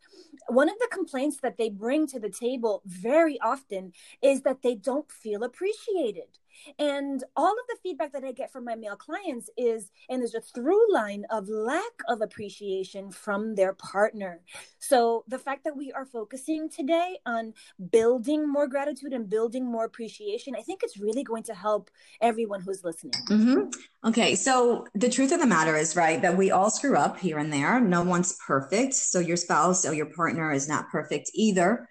one 0.49 0.69
of 0.69 0.79
the 0.79 0.89
complaints 0.91 1.39
that 1.43 1.57
they 1.57 1.69
bring 1.69 2.07
to 2.07 2.19
the 2.19 2.31
table 2.31 2.83
very 2.87 3.39
often 3.41 3.93
is 4.23 4.43
that 4.43 4.63
they 4.63 4.75
don't 4.75 5.11
feel 5.11 5.45
appreciated 5.45 6.29
and 6.79 7.23
all 7.37 7.53
of 7.53 7.67
the 7.69 7.77
feedback 7.83 8.13
that 8.13 8.25
I 8.25 8.33
get 8.33 8.53
from 8.53 8.65
my 8.65 8.75
male 8.75 8.97
clients 8.97 9.51
is, 9.57 9.91
and 10.09 10.21
there's 10.21 10.35
a 10.35 10.41
through 10.41 10.93
line 10.93 11.25
of 11.31 11.49
lack 11.49 11.83
of 12.09 12.21
appreciation 12.21 13.11
from 13.11 13.55
their 13.55 13.75
partner. 13.75 14.41
So 14.79 15.25
the 15.29 15.39
fact 15.39 15.65
that 15.65 15.77
we 15.77 15.93
are 15.93 16.05
focusing 16.05 16.69
today 16.69 17.19
on 17.27 17.55
building 17.91 18.51
more 18.51 18.67
gratitude 18.67 19.13
and 19.13 19.29
building 19.29 19.65
more 19.65 19.85
appreciation, 19.85 20.55
I 20.57 20.63
think 20.63 20.81
it's 20.83 20.99
really 20.99 21.25
going 21.25 21.43
to 21.45 21.55
help 21.55 21.91
everyone 22.21 22.61
who's 22.61 22.85
listening. 22.85 23.15
Mm-hmm. 23.29 24.09
Okay. 24.09 24.35
So 24.35 24.87
the 24.95 25.09
truth 25.09 25.33
of 25.33 25.41
the 25.41 25.47
matter 25.47 25.77
is, 25.77 25.97
right, 25.97 26.21
that 26.23 26.37
we 26.37 26.51
all 26.51 26.71
screw 26.71 26.97
up 26.97 27.19
here 27.19 27.39
and 27.39 27.53
there. 27.53 27.81
No 27.81 28.03
one's 28.03 28.37
perfect. 28.47 28.95
So 28.95 29.19
your 29.19 29.37
spouse 29.37 29.87
or 29.87 29.95
your 29.95 30.07
partner 30.07 30.53
is 30.53 30.69
not 30.69 30.91
perfect 30.91 31.31
either. 31.35 31.89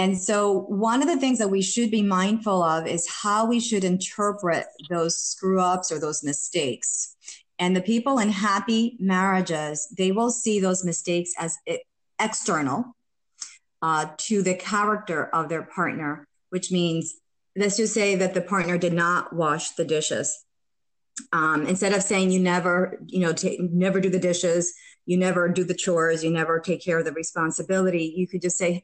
And 0.00 0.18
so, 0.18 0.60
one 0.60 1.02
of 1.02 1.08
the 1.08 1.18
things 1.18 1.38
that 1.40 1.50
we 1.50 1.60
should 1.60 1.90
be 1.90 2.00
mindful 2.00 2.62
of 2.62 2.86
is 2.86 3.06
how 3.06 3.44
we 3.44 3.60
should 3.60 3.84
interpret 3.84 4.64
those 4.88 5.14
screw 5.14 5.60
ups 5.60 5.92
or 5.92 5.98
those 5.98 6.24
mistakes. 6.24 7.16
And 7.58 7.76
the 7.76 7.82
people 7.82 8.18
in 8.18 8.30
happy 8.30 8.96
marriages, 8.98 9.92
they 9.98 10.10
will 10.10 10.30
see 10.30 10.58
those 10.58 10.86
mistakes 10.86 11.32
as 11.38 11.58
external 12.18 12.96
uh, 13.82 14.06
to 14.16 14.42
the 14.42 14.54
character 14.54 15.26
of 15.34 15.50
their 15.50 15.64
partner, 15.64 16.26
which 16.48 16.72
means, 16.72 17.16
let's 17.54 17.76
just 17.76 17.92
say 17.92 18.14
that 18.14 18.32
the 18.32 18.40
partner 18.40 18.78
did 18.78 18.94
not 18.94 19.34
wash 19.34 19.72
the 19.72 19.84
dishes. 19.84 20.46
Um, 21.30 21.66
instead 21.66 21.92
of 21.92 22.02
saying 22.02 22.30
you 22.30 22.40
never, 22.40 22.98
you 23.04 23.20
know, 23.20 23.34
t- 23.34 23.58
never 23.70 24.00
do 24.00 24.08
the 24.08 24.18
dishes, 24.18 24.72
you 25.04 25.18
never 25.18 25.46
do 25.50 25.62
the 25.62 25.74
chores, 25.74 26.24
you 26.24 26.30
never 26.30 26.58
take 26.58 26.82
care 26.82 26.98
of 27.00 27.04
the 27.04 27.12
responsibility, 27.12 28.14
you 28.16 28.26
could 28.26 28.40
just 28.40 28.56
say, 28.56 28.82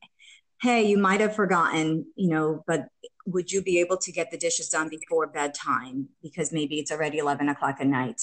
hey, 0.61 0.87
you 0.87 0.99
might 0.99 1.21
have 1.21 1.35
forgotten, 1.35 2.07
you 2.17 2.31
know, 2.31 2.65
but 2.67 2.89
would 3.27 3.51
you 3.51 3.63
be 3.63 3.81
able 3.81 3.97
to 3.99 4.13
get 4.13 4.31
the 4.31 4.39
dishes 4.39 4.69
done 4.69 4.89
before 4.89 5.27
bedtime? 5.27 6.09
Because 6.23 6.53
maybe 6.53 6.79
it's 6.79 6.91
already 6.91 7.19
11 7.19 7.49
o'clock 7.49 7.77
at 7.81 7.87
night. 7.87 8.21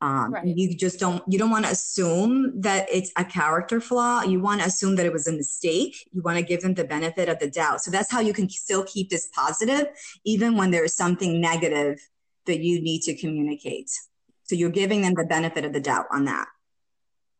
Um, 0.00 0.32
right. 0.32 0.46
You 0.46 0.76
just 0.76 1.00
don't 1.00 1.24
you 1.26 1.40
don't 1.40 1.50
want 1.50 1.64
to 1.64 1.72
assume 1.72 2.60
that 2.60 2.86
it's 2.88 3.10
a 3.16 3.24
character 3.24 3.80
flaw. 3.80 4.22
You 4.22 4.40
want 4.40 4.60
to 4.60 4.66
assume 4.68 4.94
that 4.94 5.06
it 5.06 5.12
was 5.12 5.26
a 5.26 5.32
mistake. 5.32 6.08
You 6.12 6.22
want 6.22 6.38
to 6.38 6.44
give 6.44 6.60
them 6.60 6.74
the 6.74 6.84
benefit 6.84 7.28
of 7.28 7.40
the 7.40 7.50
doubt. 7.50 7.80
So 7.80 7.90
that's 7.90 8.10
how 8.10 8.20
you 8.20 8.32
can 8.32 8.48
still 8.48 8.84
keep 8.84 9.10
this 9.10 9.28
positive, 9.34 9.88
even 10.24 10.56
when 10.56 10.70
there 10.70 10.84
is 10.84 10.94
something 10.94 11.40
negative 11.40 11.98
that 12.46 12.60
you 12.60 12.80
need 12.80 13.02
to 13.02 13.16
communicate. 13.16 13.90
So 14.44 14.54
you're 14.54 14.70
giving 14.70 15.02
them 15.02 15.14
the 15.14 15.24
benefit 15.24 15.64
of 15.64 15.72
the 15.72 15.80
doubt 15.80 16.06
on 16.12 16.26
that. 16.26 16.46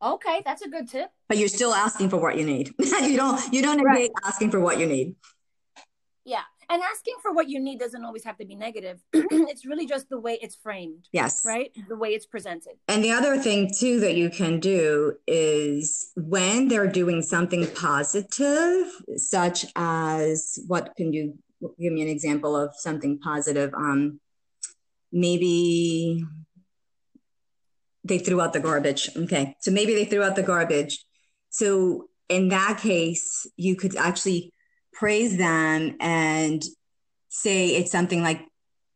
Okay, 0.00 0.42
that's 0.44 0.62
a 0.62 0.68
good 0.68 0.88
tip. 0.88 1.10
But 1.28 1.38
you're 1.38 1.48
still 1.48 1.74
asking 1.74 2.10
for 2.10 2.18
what 2.18 2.36
you 2.36 2.44
need. 2.44 2.72
you 2.78 3.16
don't 3.16 3.52
you 3.52 3.62
don't 3.62 3.78
negate 3.78 4.10
right. 4.14 4.26
asking 4.26 4.50
for 4.50 4.60
what 4.60 4.78
you 4.78 4.86
need. 4.86 5.16
Yeah. 6.24 6.42
And 6.70 6.82
asking 6.82 7.14
for 7.22 7.32
what 7.32 7.48
you 7.48 7.58
need 7.58 7.78
doesn't 7.78 8.04
always 8.04 8.22
have 8.24 8.36
to 8.36 8.44
be 8.44 8.54
negative. 8.54 9.00
it's 9.12 9.64
really 9.64 9.86
just 9.86 10.10
the 10.10 10.20
way 10.20 10.38
it's 10.42 10.54
framed. 10.54 11.08
Yes. 11.12 11.42
Right? 11.44 11.72
The 11.88 11.96
way 11.96 12.10
it's 12.10 12.26
presented. 12.26 12.74
And 12.86 13.02
the 13.02 13.10
other 13.10 13.38
thing 13.38 13.70
too 13.74 13.98
that 14.00 14.14
you 14.14 14.28
can 14.28 14.60
do 14.60 15.14
is 15.26 16.12
when 16.16 16.68
they're 16.68 16.86
doing 16.86 17.22
something 17.22 17.66
positive, 17.68 18.86
such 19.16 19.64
as 19.74 20.58
what 20.66 20.94
can 20.96 21.14
you 21.14 21.38
give 21.80 21.92
me 21.94 22.02
an 22.02 22.08
example 22.08 22.54
of 22.54 22.74
something 22.76 23.18
positive? 23.18 23.72
Um 23.72 24.20
maybe 25.10 26.22
they 28.04 28.18
threw 28.18 28.40
out 28.40 28.52
the 28.52 28.60
garbage. 28.60 29.10
Okay. 29.16 29.56
So 29.60 29.70
maybe 29.70 29.94
they 29.94 30.04
threw 30.04 30.22
out 30.22 30.36
the 30.36 30.42
garbage. 30.42 31.04
So 31.50 32.08
in 32.28 32.48
that 32.48 32.78
case, 32.78 33.46
you 33.56 33.76
could 33.76 33.96
actually 33.96 34.52
praise 34.92 35.36
them 35.36 35.96
and 36.00 36.62
say 37.28 37.68
it's 37.68 37.92
something 37.92 38.22
like, 38.22 38.44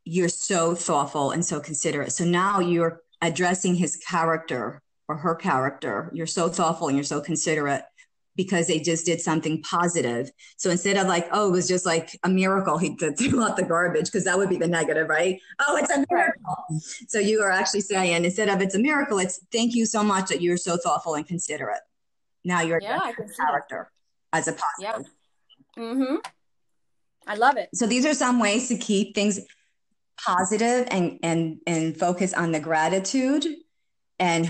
you're 0.05 0.29
so 0.29 0.75
thoughtful 0.75 1.31
and 1.31 1.45
so 1.45 1.61
considerate. 1.61 2.11
So 2.13 2.25
now 2.25 2.59
you're 2.59 3.01
addressing 3.21 3.77
his 3.77 3.97
character 3.97 4.83
or 5.09 5.17
her 5.17 5.37
character. 5.37 6.11
You're 6.13 6.27
so 6.27 6.49
thoughtful 6.49 6.89
and 6.89 6.97
you're 6.97 7.05
so 7.05 7.21
considerate 7.21 7.83
because 8.37 8.67
they 8.67 8.81
just 8.81 9.05
did 9.05 9.21
something 9.21 9.63
positive. 9.63 10.31
So 10.57 10.71
instead 10.71 10.97
of 10.97 11.07
like, 11.07 11.29
oh, 11.33 11.49
it 11.49 11.53
was 11.53 11.69
just 11.69 11.85
like 11.85 12.19
a 12.25 12.29
miracle 12.29 12.79
he 12.79 12.97
threw 13.19 13.43
out 13.43 13.57
the 13.57 13.63
garbage, 13.63 14.07
because 14.07 14.25
that 14.25 14.39
would 14.39 14.49
be 14.49 14.57
the 14.57 14.67
negative, 14.67 15.09
right? 15.09 15.41
Oh, 15.61 15.77
it's 15.77 15.91
a 15.91 16.05
miracle. 16.11 16.57
So 17.09 17.19
you 17.19 17.43
are 17.43 17.51
actually 17.51 17.83
saying 17.83 18.25
instead 18.25 18.49
of 18.49 18.61
it's 18.61 18.75
a 18.75 18.79
miracle, 18.79 19.19
it's 19.19 19.41
thank 19.53 19.75
you 19.75 19.87
so 19.87 20.03
much 20.03 20.29
that 20.29 20.41
you're 20.41 20.57
so 20.57 20.77
thoughtful 20.77 21.15
and 21.15 21.27
considerate. 21.27 21.81
Now 22.45 22.63
you're 22.63 22.81
yeah, 22.83 23.09
a 23.09 23.13
character 23.13 23.91
as 24.33 24.49
a 24.49 24.53
positive. 24.53 25.07
Yeah. 25.77 25.83
Mm-hmm. 25.83 26.17
I 27.27 27.35
love 27.37 27.57
it. 27.57 27.69
So 27.75 27.87
these 27.87 28.05
are 28.05 28.15
some 28.15 28.41
ways 28.41 28.69
to 28.69 28.77
keep 28.77 29.15
things 29.15 29.41
positive 30.25 30.87
and 30.91 31.19
and 31.23 31.59
and 31.67 31.97
focus 31.97 32.33
on 32.33 32.53
the 32.53 32.61
gratitude 32.61 33.47
and 34.19 34.49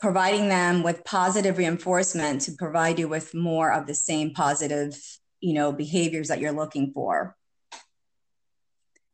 providing 0.00 0.48
them 0.48 0.82
with 0.82 1.04
positive 1.04 1.58
reinforcement 1.58 2.42
to 2.42 2.52
provide 2.52 2.98
you 2.98 3.08
with 3.08 3.34
more 3.34 3.72
of 3.72 3.86
the 3.86 3.94
same 3.94 4.32
positive 4.34 4.96
you 5.40 5.54
know 5.54 5.72
behaviors 5.72 6.28
that 6.28 6.40
you're 6.40 6.52
looking 6.52 6.92
for. 6.92 7.36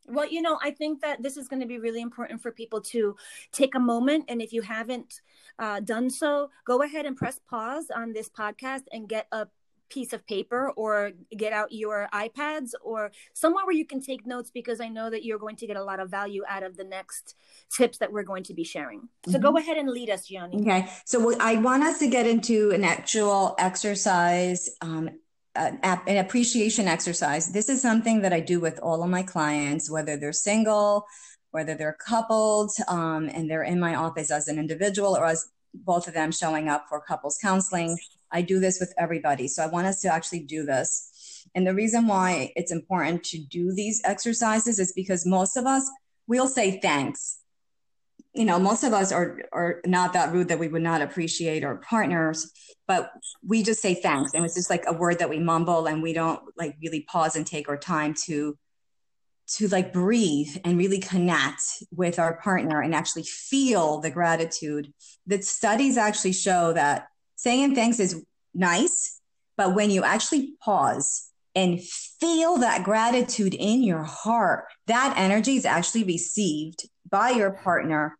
Well 0.09 0.29
you 0.29 0.43
know 0.43 0.59
i 0.61 0.73
think 0.73 1.01
that 1.03 1.23
this 1.23 1.37
is 1.37 1.47
going 1.47 1.63
to 1.63 1.69
be 1.69 1.79
really 1.79 2.01
important 2.01 2.43
for 2.43 2.51
people 2.51 2.81
to 2.81 3.17
take 3.53 3.77
a 3.77 3.81
moment 3.81 4.25
and 4.29 4.43
if 4.43 4.53
you 4.53 4.61
haven't 4.61 5.21
uh, 5.61 5.79
done 5.79 6.11
so 6.11 6.51
go 6.67 6.83
ahead 6.83 7.07
and 7.07 7.17
press 7.17 7.39
pause 7.49 7.87
on 7.95 8.13
this 8.13 8.29
podcast 8.29 8.83
and 8.93 9.09
get 9.09 9.27
a 9.31 9.47
piece 9.93 10.13
of 10.13 10.27
paper 10.27 10.71
or 10.77 11.13
get 11.37 11.53
out 11.53 11.73
your 11.73 12.09
iPads 12.15 12.71
or 12.83 13.11
somewhere 13.35 13.65
where 13.67 13.75
you 13.75 13.87
can 13.87 14.01
take 14.01 14.27
notes 14.27 14.51
because 14.51 14.81
I 14.81 14.89
know 14.89 15.11
that 15.11 15.25
you're 15.25 15.39
going 15.39 15.57
to 15.57 15.67
get 15.67 15.77
a 15.77 15.85
lot 15.85 16.01
of 16.01 16.11
value 16.11 16.43
out 16.49 16.63
of 16.63 16.77
the 16.77 16.85
next 16.85 17.35
tips 17.77 17.99
that 17.99 18.13
we're 18.13 18.23
going 18.23 18.45
to 18.45 18.55
be 18.55 18.65
sharing. 18.65 19.09
So 19.27 19.33
mm-hmm. 19.33 19.43
go 19.43 19.57
ahead 19.57 19.77
and 19.77 19.89
lead 19.89 20.11
us, 20.11 20.27
Gianni. 20.27 20.63
Okay. 20.63 20.89
So 21.05 21.37
I 21.39 21.57
want 21.57 21.83
us 21.83 21.99
to 21.99 22.09
get 22.09 22.27
into 22.27 22.71
an 22.71 22.85
actual 22.85 23.55
exercise. 23.59 24.71
Um, 24.81 25.11
an, 25.55 25.79
an 25.83 26.17
appreciation 26.17 26.89
exercise. 26.89 27.53
This 27.53 27.69
is 27.69 27.83
something 27.83 28.23
that 28.23 28.33
I 28.33 28.41
do 28.41 28.59
with 28.59 28.81
all 28.81 29.03
of 29.03 29.11
my 29.11 29.23
clients, 29.23 29.91
whether 29.91 30.17
they're 30.17 30.33
single, 30.33 31.05
whether 31.51 31.75
they're 31.75 31.99
coupled, 32.07 32.71
um, 32.89 33.29
and 33.29 33.51
they're 33.51 33.63
in 33.63 33.79
my 33.79 33.95
office 33.95 34.31
as 34.31 34.49
an 34.49 34.59
individual 34.59 35.15
or 35.15 35.27
as 35.27 35.51
both 35.75 36.09
of 36.09 36.15
them 36.15 36.33
showing 36.33 36.71
up 36.71 36.87
for 36.89 37.01
couples 37.01 37.39
counseling. 37.41 37.99
I 38.33 38.43
do 38.43 38.61
this 38.61 38.81
with 38.81 38.93
everybody. 38.99 39.49
So 39.49 39.63
I 39.63 39.67
want 39.67 39.87
us 39.87 40.01
to 40.01 40.13
actually 40.13 40.41
do 40.41 40.65
this. 40.65 41.47
And 41.55 41.67
the 41.67 41.75
reason 41.75 42.07
why 42.07 42.53
it's 42.57 42.73
important 42.73 43.25
to 43.25 43.39
do 43.39 43.73
these 43.73 44.01
exercises 44.05 44.79
is 44.79 44.93
because 44.93 45.27
most 45.27 45.57
of 45.57 45.67
us, 45.67 45.89
we'll 46.27 46.49
say 46.49 46.81
thanks. 46.81 47.39
You 48.33 48.47
know, 48.47 48.59
most 48.59 48.83
of 48.85 48.95
us 48.95 49.13
are, 49.13 49.41
are 49.53 49.83
not 49.85 50.15
that 50.15 50.33
rude 50.33 50.49
that 50.49 50.59
we 50.59 50.69
would 50.69 50.83
not 50.83 51.03
appreciate 51.03 51.65
our 51.65 51.77
partners, 51.77 52.51
but 52.89 53.13
we 53.47 53.63
just 53.63 53.83
say 53.83 53.95
thanks. 53.95 54.33
And 54.33 54.45
it's 54.45 54.55
just 54.55 54.71
like 54.71 54.85
a 54.87 54.95
word 54.95 55.19
that 55.19 55.29
we 55.29 55.39
mumble 55.39 55.87
and 55.87 56.03
we 56.03 56.15
don't 56.15 56.41
like 56.57 56.77
really 56.83 57.03
pause 57.03 57.37
and 57.37 57.47
take 57.47 57.69
our 57.69 57.77
time 57.77 58.15
to 58.25 58.57
to 59.49 59.69
like 59.69 59.93
breathe 59.93 60.57
and 60.65 60.79
really 60.79 61.01
connect 61.01 61.63
with 61.95 62.19
our 62.19 62.41
partner 62.41 62.81
and 62.81 62.95
actually 62.95 63.25
feel 63.25 64.01
the 64.01 64.11
gratitude. 64.11 64.93
The 65.27 65.43
studies 65.43 65.99
actually 65.99 66.33
show 66.33 66.73
that 66.73 67.09
saying 67.43 67.75
thanks 67.75 67.99
is 67.99 68.25
nice, 68.55 69.21
but 69.57 69.75
when 69.75 69.91
you 69.91 70.05
actually 70.05 70.55
pause 70.65 71.29
and 71.57 71.83
feel 71.83 72.59
that 72.59 72.85
gratitude 72.85 73.53
in 73.53 73.83
your 73.83 74.05
heart, 74.05 74.67
that 74.87 75.15
energy 75.17 75.57
is 75.57 75.67
actually 75.67 76.05
received 76.05 76.89
by 77.11 77.31
your 77.31 77.51
partner. 77.51 78.17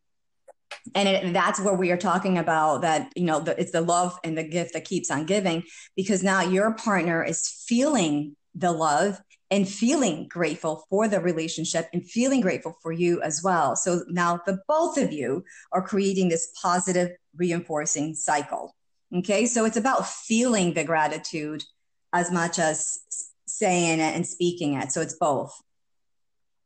And 0.95 1.09
it, 1.09 1.33
that's 1.33 1.61
where 1.61 1.75
we 1.75 1.93
are 1.93 1.97
talking 1.97 2.37
about 2.37 2.83
that, 2.83 3.13
you 3.15 3.25
know, 3.25 3.39
the, 3.39 3.59
it's 3.61 3.71
the 3.71 3.81
love 3.81 4.19
and 4.25 4.37
the 4.37 4.43
gift 4.43 4.73
that 4.73 4.85
keeps 4.85 5.11
on 5.11 5.25
giving 5.25 5.63
because 5.95 6.25
now 6.25 6.41
your 6.43 6.75
partner 6.75 7.23
is 7.23 7.47
feeling 7.69 8.35
the 8.55 8.73
love 8.73 9.21
and 9.53 9.69
feeling 9.69 10.27
grateful 10.29 10.85
for 10.91 11.07
the 11.07 11.21
relationship 11.21 11.89
and 11.93 12.11
feeling 12.11 12.41
grateful 12.41 12.75
for 12.83 12.91
you 12.91 13.23
as 13.23 13.41
well. 13.45 13.77
So 13.77 14.03
now 14.09 14.41
the 14.47 14.59
both 14.67 14.99
of 14.99 15.13
you 15.13 15.45
are 15.71 15.83
creating 15.83 16.29
this 16.29 16.53
positive 16.61 17.13
reinforcing 17.37 18.15
cycle. 18.15 18.75
Okay. 19.15 19.47
So 19.47 19.65
it's 19.65 19.77
about 19.77 20.07
feeling 20.07 20.75
the 20.75 20.85
gratitude 20.85 21.65
as 22.13 22.31
much 22.31 22.59
as 22.59 22.99
saying 23.47 24.01
it 24.01 24.15
and 24.15 24.27
speaking 24.27 24.75
it. 24.75 24.93
So 24.93 25.01
it's 25.01 25.15
both. 25.15 25.53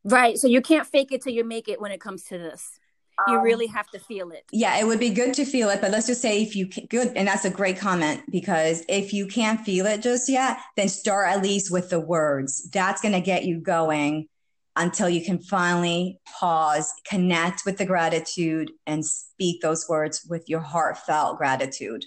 Right. 0.05 0.39
So 0.39 0.47
you 0.47 0.61
can't 0.61 0.87
fake 0.87 1.11
it 1.11 1.23
till 1.23 1.33
you 1.33 1.45
make 1.45 1.69
it 1.69 1.81
when 1.81 1.91
it 1.91 2.01
comes 2.01 2.25
to 2.25 2.39
this. 2.39 2.79
You 3.27 3.39
um, 3.39 3.43
really 3.43 3.67
have 3.69 3.89
to 3.91 3.99
feel 3.99 4.31
it. 4.31 4.45
Yeah, 4.53 4.79
it 4.79 4.87
would 4.87 5.01
be 5.01 5.11
good 5.11 5.33
to 5.35 5.47
feel 5.47 5.71
it, 5.71 5.81
but 5.81 5.91
let's 5.91 6.07
just 6.07 6.21
say 6.21 6.43
if 6.43 6.55
you 6.55 6.67
can, 6.67 6.85
good, 6.87 7.13
and 7.17 7.27
that's 7.27 7.47
a 7.47 7.51
great 7.51 7.79
comment 7.79 8.23
because 8.31 8.85
if 8.91 9.15
you 9.15 9.27
can't 9.27 9.61
feel 9.61 9.87
it 9.87 10.03
just 10.03 10.29
yet, 10.29 10.59
then 10.77 10.89
start 10.89 11.31
at 11.31 11.43
least 11.43 11.73
with 11.73 11.89
the 11.89 11.99
words. 11.99 12.69
That's 12.71 13.01
going 13.01 13.15
to 13.15 13.23
get 13.23 13.45
you 13.45 13.59
going 13.59 14.29
until 14.77 15.09
you 15.09 15.25
can 15.25 15.39
finally 15.39 16.21
pause, 16.39 16.93
connect 17.09 17.65
with 17.65 17.79
the 17.79 17.87
gratitude, 17.87 18.71
and 18.87 19.05
speak 19.05 19.63
those 19.63 19.89
words 19.89 20.27
with 20.29 20.47
your 20.51 20.61
heartfelt 20.61 21.39
gratitude 21.39 22.05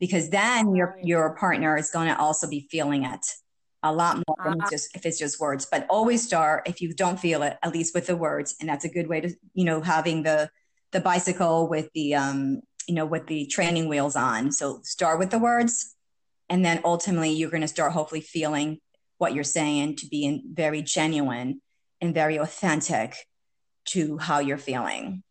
because 0.00 0.30
then 0.30 0.74
your 0.74 0.98
your 1.02 1.36
partner 1.36 1.76
is 1.76 1.90
going 1.90 2.08
to 2.08 2.18
also 2.18 2.48
be 2.48 2.66
feeling 2.70 3.04
it 3.04 3.24
a 3.82 3.92
lot 3.92 4.16
more 4.16 4.36
than 4.44 4.60
uh-huh. 4.60 4.70
just 4.70 4.96
if 4.96 5.06
it's 5.06 5.18
just 5.18 5.40
words. 5.40 5.66
But 5.70 5.86
always 5.88 6.24
start 6.24 6.68
if 6.68 6.80
you 6.80 6.92
don't 6.92 7.20
feel 7.20 7.42
it 7.42 7.58
at 7.62 7.72
least 7.72 7.94
with 7.94 8.06
the 8.06 8.16
words. 8.16 8.56
And 8.60 8.68
that's 8.68 8.84
a 8.84 8.88
good 8.88 9.06
way 9.06 9.20
to 9.20 9.30
you 9.54 9.64
know 9.64 9.80
having 9.80 10.22
the 10.22 10.50
the 10.92 11.00
bicycle 11.00 11.68
with 11.68 11.92
the 11.94 12.14
um 12.14 12.60
you 12.88 12.94
know 12.94 13.06
with 13.06 13.26
the 13.26 13.46
training 13.46 13.88
wheels 13.88 14.16
on. 14.16 14.50
So 14.50 14.80
start 14.82 15.18
with 15.18 15.30
the 15.30 15.38
words 15.38 15.94
and 16.50 16.64
then 16.64 16.80
ultimately 16.84 17.30
you're 17.30 17.48
going 17.48 17.62
to 17.62 17.68
start 17.68 17.92
hopefully 17.92 18.20
feeling 18.20 18.78
what 19.16 19.32
you're 19.32 19.44
saying 19.44 19.96
to 19.96 20.06
be 20.08 20.24
in 20.24 20.42
very 20.52 20.82
genuine 20.82 21.62
and 22.00 22.12
very 22.12 22.36
authentic 22.36 23.14
to 23.86 24.18
how 24.18 24.40
you're 24.40 24.58
feeling 24.58 25.22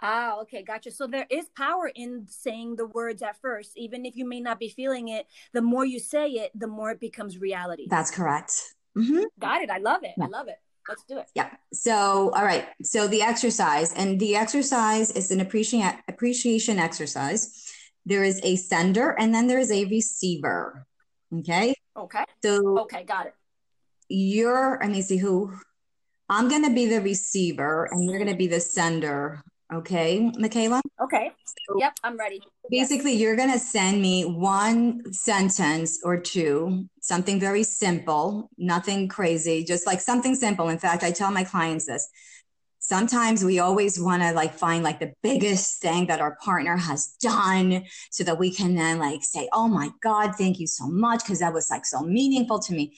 Ah, 0.00 0.38
okay, 0.40 0.62
gotcha. 0.62 0.90
So 0.90 1.06
there 1.06 1.26
is 1.28 1.46
power 1.56 1.90
in 1.94 2.26
saying 2.28 2.76
the 2.76 2.86
words 2.86 3.22
at 3.22 3.40
first, 3.40 3.72
even 3.76 4.06
if 4.06 4.16
you 4.16 4.28
may 4.28 4.40
not 4.40 4.60
be 4.60 4.68
feeling 4.68 5.08
it. 5.08 5.26
The 5.52 5.62
more 5.62 5.84
you 5.84 5.98
say 5.98 6.28
it, 6.30 6.52
the 6.54 6.68
more 6.68 6.90
it 6.92 7.00
becomes 7.00 7.38
reality. 7.38 7.86
That's 7.90 8.10
correct. 8.10 8.52
Mm-hmm. 8.96 9.24
Got 9.40 9.62
it. 9.62 9.70
I 9.70 9.78
love 9.78 10.04
it. 10.04 10.12
Yeah. 10.16 10.26
I 10.26 10.28
love 10.28 10.48
it. 10.48 10.56
Let's 10.88 11.04
do 11.04 11.18
it. 11.18 11.26
Yeah. 11.34 11.50
So, 11.72 12.30
all 12.34 12.44
right. 12.44 12.66
So 12.82 13.08
the 13.08 13.22
exercise, 13.22 13.92
and 13.92 14.18
the 14.18 14.36
exercise 14.36 15.10
is 15.10 15.30
an 15.30 15.40
appreciation 15.40 15.98
appreciation 16.08 16.78
exercise. 16.78 17.70
There 18.06 18.24
is 18.24 18.40
a 18.42 18.56
sender, 18.56 19.10
and 19.18 19.34
then 19.34 19.48
there 19.48 19.58
is 19.58 19.70
a 19.70 19.84
receiver. 19.84 20.86
Okay. 21.40 21.74
Okay. 21.96 22.24
So 22.42 22.78
okay, 22.80 23.04
got 23.04 23.26
it. 23.26 23.34
You're. 24.08 24.78
Let 24.80 24.90
me 24.90 25.02
see 25.02 25.18
who 25.18 25.52
I'm 26.28 26.48
going 26.48 26.64
to 26.64 26.70
be 26.70 26.86
the 26.86 27.00
receiver 27.00 27.88
and 27.90 28.04
you're 28.04 28.18
going 28.18 28.30
to 28.30 28.36
be 28.36 28.46
the 28.46 28.60
sender. 28.60 29.42
Okay, 29.70 30.30
Michaela? 30.38 30.80
Okay. 31.00 31.30
So 31.44 31.78
yep, 31.78 31.92
I'm 32.02 32.16
ready. 32.16 32.40
Basically, 32.70 33.12
yes. 33.12 33.20
you're 33.20 33.36
going 33.36 33.52
to 33.52 33.58
send 33.58 34.00
me 34.00 34.24
one 34.24 35.12
sentence 35.12 36.00
or 36.02 36.18
two, 36.18 36.88
something 37.02 37.38
very 37.38 37.62
simple, 37.62 38.48
nothing 38.56 39.08
crazy, 39.08 39.64
just 39.64 39.86
like 39.86 40.00
something 40.00 40.34
simple. 40.34 40.70
In 40.70 40.78
fact, 40.78 41.02
I 41.02 41.10
tell 41.10 41.30
my 41.30 41.44
clients 41.44 41.86
this. 41.86 42.08
Sometimes 42.78 43.44
we 43.44 43.58
always 43.58 44.00
want 44.00 44.22
to 44.22 44.32
like 44.32 44.54
find 44.54 44.82
like 44.82 45.00
the 45.00 45.12
biggest 45.22 45.82
thing 45.82 46.06
that 46.06 46.20
our 46.20 46.38
partner 46.42 46.78
has 46.78 47.08
done 47.20 47.84
so 48.10 48.24
that 48.24 48.38
we 48.38 48.50
can 48.50 48.74
then 48.74 48.98
like 48.98 49.22
say, 49.22 49.50
Oh 49.52 49.68
my 49.68 49.90
God, 50.02 50.34
thank 50.36 50.58
you 50.58 50.66
so 50.66 50.86
much. 50.86 51.24
Cause 51.26 51.40
that 51.40 51.52
was 51.52 51.68
like 51.70 51.84
so 51.84 52.00
meaningful 52.00 52.60
to 52.60 52.72
me. 52.72 52.96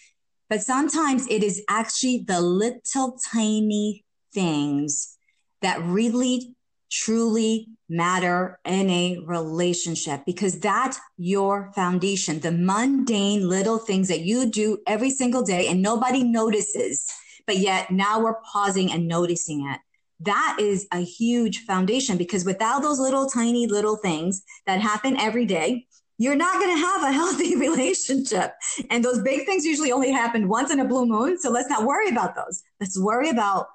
But 0.49 0.63
sometimes 0.63 1.27
it 1.29 1.43
is 1.43 1.65
actually 1.69 2.25
the 2.27 2.41
little 2.41 3.19
tiny 3.33 4.05
things 4.33 5.17
that 5.63 5.81
really 5.83 6.55
truly 6.91 7.69
matter 7.89 8.59
in 8.65 8.91
a 8.91 9.19
relationship 9.25 10.23
because 10.27 10.59
that's 10.61 10.99
your 11.17 11.73
foundation. 11.75 12.41
The 12.41 12.53
mundane 12.53 13.49
little 13.49 13.79
things 13.79 14.09
that 14.09 14.21
you 14.21 14.51
do 14.51 14.79
every 14.87 15.11
single 15.11 15.43
day 15.43 15.69
and 15.69 15.83
nobody 15.83 16.23
notices, 16.23 17.07
but 17.47 17.59
yet 17.59 17.91
now 17.91 18.21
we're 18.21 18.41
pausing 18.53 18.93
and 18.93 19.09
noticing 19.09 19.67
it. 19.67 19.81
That 20.21 20.59
is 20.61 20.87
a 20.93 20.99
huge 20.99 21.65
foundation 21.65 22.19
because 22.19 22.45
without 22.45 22.83
those 22.83 22.99
little 22.99 23.29
tiny 23.29 23.67
little 23.67 23.97
things 23.97 24.43
that 24.67 24.81
happen 24.81 25.17
every 25.19 25.47
day, 25.47 25.87
you're 26.19 26.37
not 26.37 26.61
going 26.61 26.77
to 26.77 26.81
have 26.81 27.03
a 27.03 27.13
healthy 27.21 27.57
relationship. 27.57 28.53
And 28.91 29.03
those 29.03 29.23
big 29.23 29.47
things 29.47 29.65
usually 29.65 29.91
only 29.91 30.13
happen 30.13 30.49
once 30.49 30.71
in 30.71 30.81
a 30.81 30.85
blue 30.85 31.07
moon. 31.07 31.39
So 31.39 31.51
let's 31.51 31.71
not 31.71 31.87
worry 31.87 32.11
about 32.11 32.35
those. 32.37 32.63
Let's 32.79 33.01
worry 33.01 33.31
about 33.31 33.69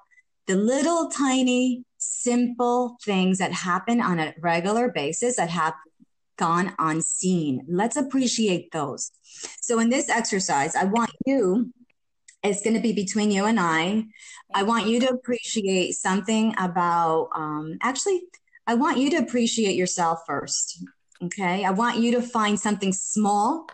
the 0.46 0.54
little 0.54 1.10
tiny, 1.10 1.84
simple 1.98 2.96
things 3.02 3.38
that 3.38 3.52
happen 3.52 4.00
on 4.00 4.18
a 4.18 4.34
regular 4.40 4.90
basis 4.90 5.36
that 5.36 5.50
have 5.50 5.74
gone 6.36 6.74
unseen. 6.78 7.64
Let's 7.68 7.96
appreciate 7.96 8.70
those. 8.72 9.10
So 9.60 9.78
in 9.78 9.88
this 9.88 10.08
exercise, 10.08 10.74
I 10.74 10.84
want 10.84 11.10
you, 11.24 11.72
it's 12.42 12.62
going 12.62 12.74
to 12.74 12.80
be 12.80 12.92
between 12.92 13.30
you 13.30 13.46
and 13.46 13.58
I. 13.58 14.04
I 14.54 14.62
want 14.62 14.86
you 14.86 15.00
to 15.00 15.08
appreciate 15.08 15.92
something 15.92 16.54
about, 16.58 17.30
um, 17.34 17.78
actually, 17.82 18.22
I 18.66 18.74
want 18.74 18.98
you 18.98 19.10
to 19.10 19.16
appreciate 19.16 19.76
yourself 19.76 20.20
first. 20.26 20.84
Okay. 21.22 21.64
I 21.64 21.70
want 21.70 21.98
you 21.98 22.12
to 22.12 22.22
find 22.22 22.60
something 22.60 22.92
small. 22.92 23.68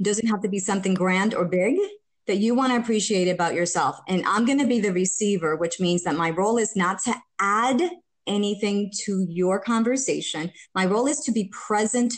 Doesn't 0.00 0.28
have 0.28 0.42
to 0.42 0.48
be 0.48 0.58
something 0.58 0.94
grand 0.94 1.34
or 1.34 1.44
big 1.44 1.76
that 2.26 2.38
you 2.38 2.54
want 2.54 2.72
to 2.72 2.78
appreciate 2.78 3.28
about 3.28 3.54
yourself. 3.54 3.98
And 4.08 4.24
I'm 4.26 4.44
going 4.44 4.58
to 4.58 4.66
be 4.66 4.80
the 4.80 4.92
receiver, 4.92 5.56
which 5.56 5.80
means 5.80 6.04
that 6.04 6.16
my 6.16 6.30
role 6.30 6.58
is 6.58 6.74
not 6.74 7.02
to 7.04 7.14
add 7.38 7.82
anything 8.26 8.90
to 9.04 9.26
your 9.28 9.60
conversation. 9.60 10.50
My 10.74 10.86
role 10.86 11.06
is 11.06 11.20
to 11.20 11.32
be 11.32 11.50
present 11.52 12.14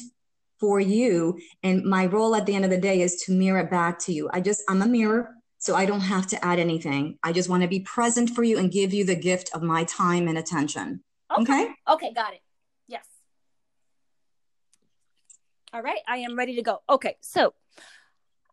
for 0.60 0.80
you. 0.80 1.38
And 1.62 1.84
my 1.84 2.06
role 2.06 2.34
at 2.36 2.46
the 2.46 2.54
end 2.54 2.64
of 2.64 2.70
the 2.70 2.78
day 2.78 3.00
is 3.00 3.22
to 3.24 3.32
mirror 3.32 3.60
it 3.60 3.70
back 3.70 3.98
to 4.00 4.12
you. 4.12 4.30
I 4.32 4.40
just, 4.40 4.62
I'm 4.68 4.82
a 4.82 4.86
mirror. 4.86 5.30
So 5.58 5.74
I 5.74 5.86
don't 5.86 6.00
have 6.00 6.26
to 6.28 6.44
add 6.44 6.58
anything. 6.58 7.18
I 7.22 7.32
just 7.32 7.48
want 7.48 7.62
to 7.62 7.68
be 7.68 7.80
present 7.80 8.30
for 8.30 8.44
you 8.44 8.58
and 8.58 8.70
give 8.70 8.94
you 8.94 9.04
the 9.04 9.16
gift 9.16 9.50
of 9.52 9.62
my 9.62 9.84
time 9.84 10.28
and 10.28 10.38
attention. 10.38 11.02
Okay. 11.36 11.42
Okay, 11.42 11.74
okay 11.88 12.12
got 12.14 12.34
it. 12.34 12.40
Yes. 12.86 13.04
All 15.72 15.82
right, 15.82 15.98
I 16.06 16.18
am 16.18 16.36
ready 16.36 16.54
to 16.56 16.62
go. 16.62 16.82
Okay, 16.88 17.16
so 17.20 17.54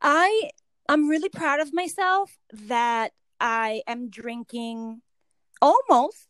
I 0.02 0.50
I'm 0.88 1.08
really 1.08 1.30
proud 1.30 1.60
of 1.60 1.74
myself 1.74 2.38
that 2.52 3.14
I 3.40 3.82
am 3.88 4.10
drinking 4.10 5.02
almost 5.62 6.28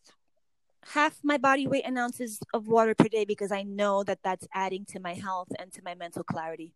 half 0.92 1.18
my 1.22 1.38
body 1.38 1.66
weight 1.66 1.84
in 1.84 1.98
ounces 1.98 2.38
of 2.52 2.68
water 2.68 2.94
per 2.94 3.08
day 3.08 3.24
because 3.24 3.50
I 3.50 3.62
know 3.62 4.04
that 4.04 4.20
that's 4.22 4.46
adding 4.54 4.84
to 4.86 5.00
my 5.00 5.14
health 5.14 5.48
and 5.58 5.72
to 5.72 5.82
my 5.84 5.94
mental 5.94 6.22
clarity. 6.22 6.72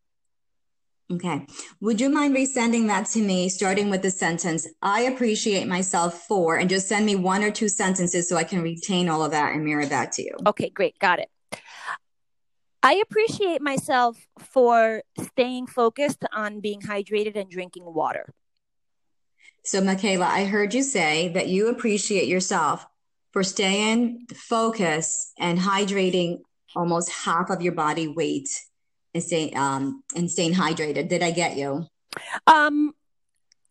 Okay. 1.11 1.47
Would 1.81 2.01
you 2.03 2.11
mind 2.11 2.37
resending 2.37 2.87
that 2.89 3.07
to 3.09 3.23
me, 3.23 3.49
starting 3.49 3.89
with 3.89 4.03
the 4.03 4.11
sentence, 4.11 4.69
I 4.83 5.03
appreciate 5.03 5.67
myself 5.67 6.27
for, 6.27 6.57
and 6.57 6.69
just 6.69 6.87
send 6.87 7.07
me 7.07 7.17
one 7.17 7.43
or 7.43 7.51
two 7.51 7.69
sentences 7.69 8.29
so 8.29 8.37
I 8.37 8.45
can 8.45 8.61
retain 8.61 9.09
all 9.09 9.25
of 9.25 9.31
that 9.31 9.55
and 9.55 9.65
mirror 9.65 9.87
that 9.87 10.13
to 10.13 10.23
you? 10.23 10.33
Okay, 10.47 10.69
great. 10.69 10.99
Got 10.99 11.21
it. 11.21 11.31
I 12.83 13.03
appreciate 13.03 13.61
myself 13.61 14.27
for 14.39 15.03
staying 15.21 15.67
focused 15.67 16.25
on 16.33 16.61
being 16.61 16.81
hydrated 16.83 17.37
and 17.37 17.51
drinking 17.51 17.85
water. 17.85 18.33
So, 19.65 19.81
Michaela, 19.81 20.27
I 20.27 20.45
heard 20.45 20.73
you 20.73 20.83
say 20.83 21.29
that 21.31 21.49
you 21.49 21.69
appreciate 21.69 22.29
yourself 22.29 22.87
for 23.33 23.43
staying 23.43 24.27
focused 24.35 25.33
and 25.39 25.59
hydrating 25.59 26.39
almost 26.75 27.11
half 27.11 27.51
of 27.51 27.63
your 27.63 27.73
body 27.73 28.09
weight 28.09 28.49
and 29.15 29.23
staying 29.23 29.57
um 29.57 30.03
and 30.15 30.31
staying 30.31 30.55
hydrated. 30.55 31.09
Did 31.09 31.23
I 31.23 31.31
get 31.31 31.57
you? 31.57 31.87
Um 32.47 32.95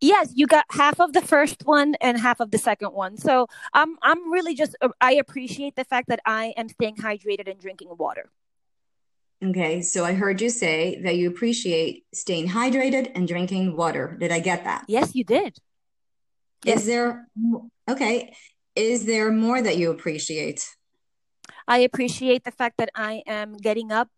yes, 0.02 0.32
you 0.36 0.48
got 0.48 0.65
half 0.70 1.00
of 1.00 1.13
the 1.13 1.22
first 1.22 1.65
one 1.65 1.96
and 2.02 2.20
half 2.20 2.39
of 2.39 2.52
the 2.52 2.58
second 2.58 2.93
one. 2.93 3.17
So 3.17 3.48
I'm 3.74 3.98
I'm 4.02 4.32
really 4.32 4.56
just 4.56 4.76
I 5.02 5.13
appreciate 5.13 5.76
the 5.76 5.86
fact 5.86 6.10
that 6.10 6.20
I 6.26 6.54
am 6.58 6.70
staying 6.70 6.98
hydrated 6.98 7.50
and 7.50 7.60
drinking 7.60 7.89
water. 7.98 8.30
Okay, 9.43 9.82
so 9.84 10.04
I 10.04 10.13
heard 10.13 10.41
you 10.41 10.50
say 10.50 11.00
that 11.04 11.15
you 11.15 11.30
appreciate 11.30 12.06
staying 12.12 12.50
hydrated 12.50 13.12
and 13.13 13.28
drinking 13.28 13.78
water. 13.78 14.17
Did 14.19 14.32
I 14.32 14.39
get 14.39 14.63
that? 14.63 14.86
Yes, 14.88 15.13
you 15.13 15.23
did. 15.23 15.58
Yes. 16.63 16.80
Is 16.80 16.86
there 16.88 17.28
okay? 17.88 18.34
Is 18.76 19.06
there 19.06 19.32
more 19.32 19.62
that 19.62 19.78
you 19.78 19.91
appreciate? 19.91 20.67
I 21.67 21.80
appreciate 21.80 22.45
the 22.45 22.52
fact 22.52 22.78
that 22.78 22.89
I 22.95 23.21
am 23.28 23.58
getting 23.58 23.91
up 23.91 24.10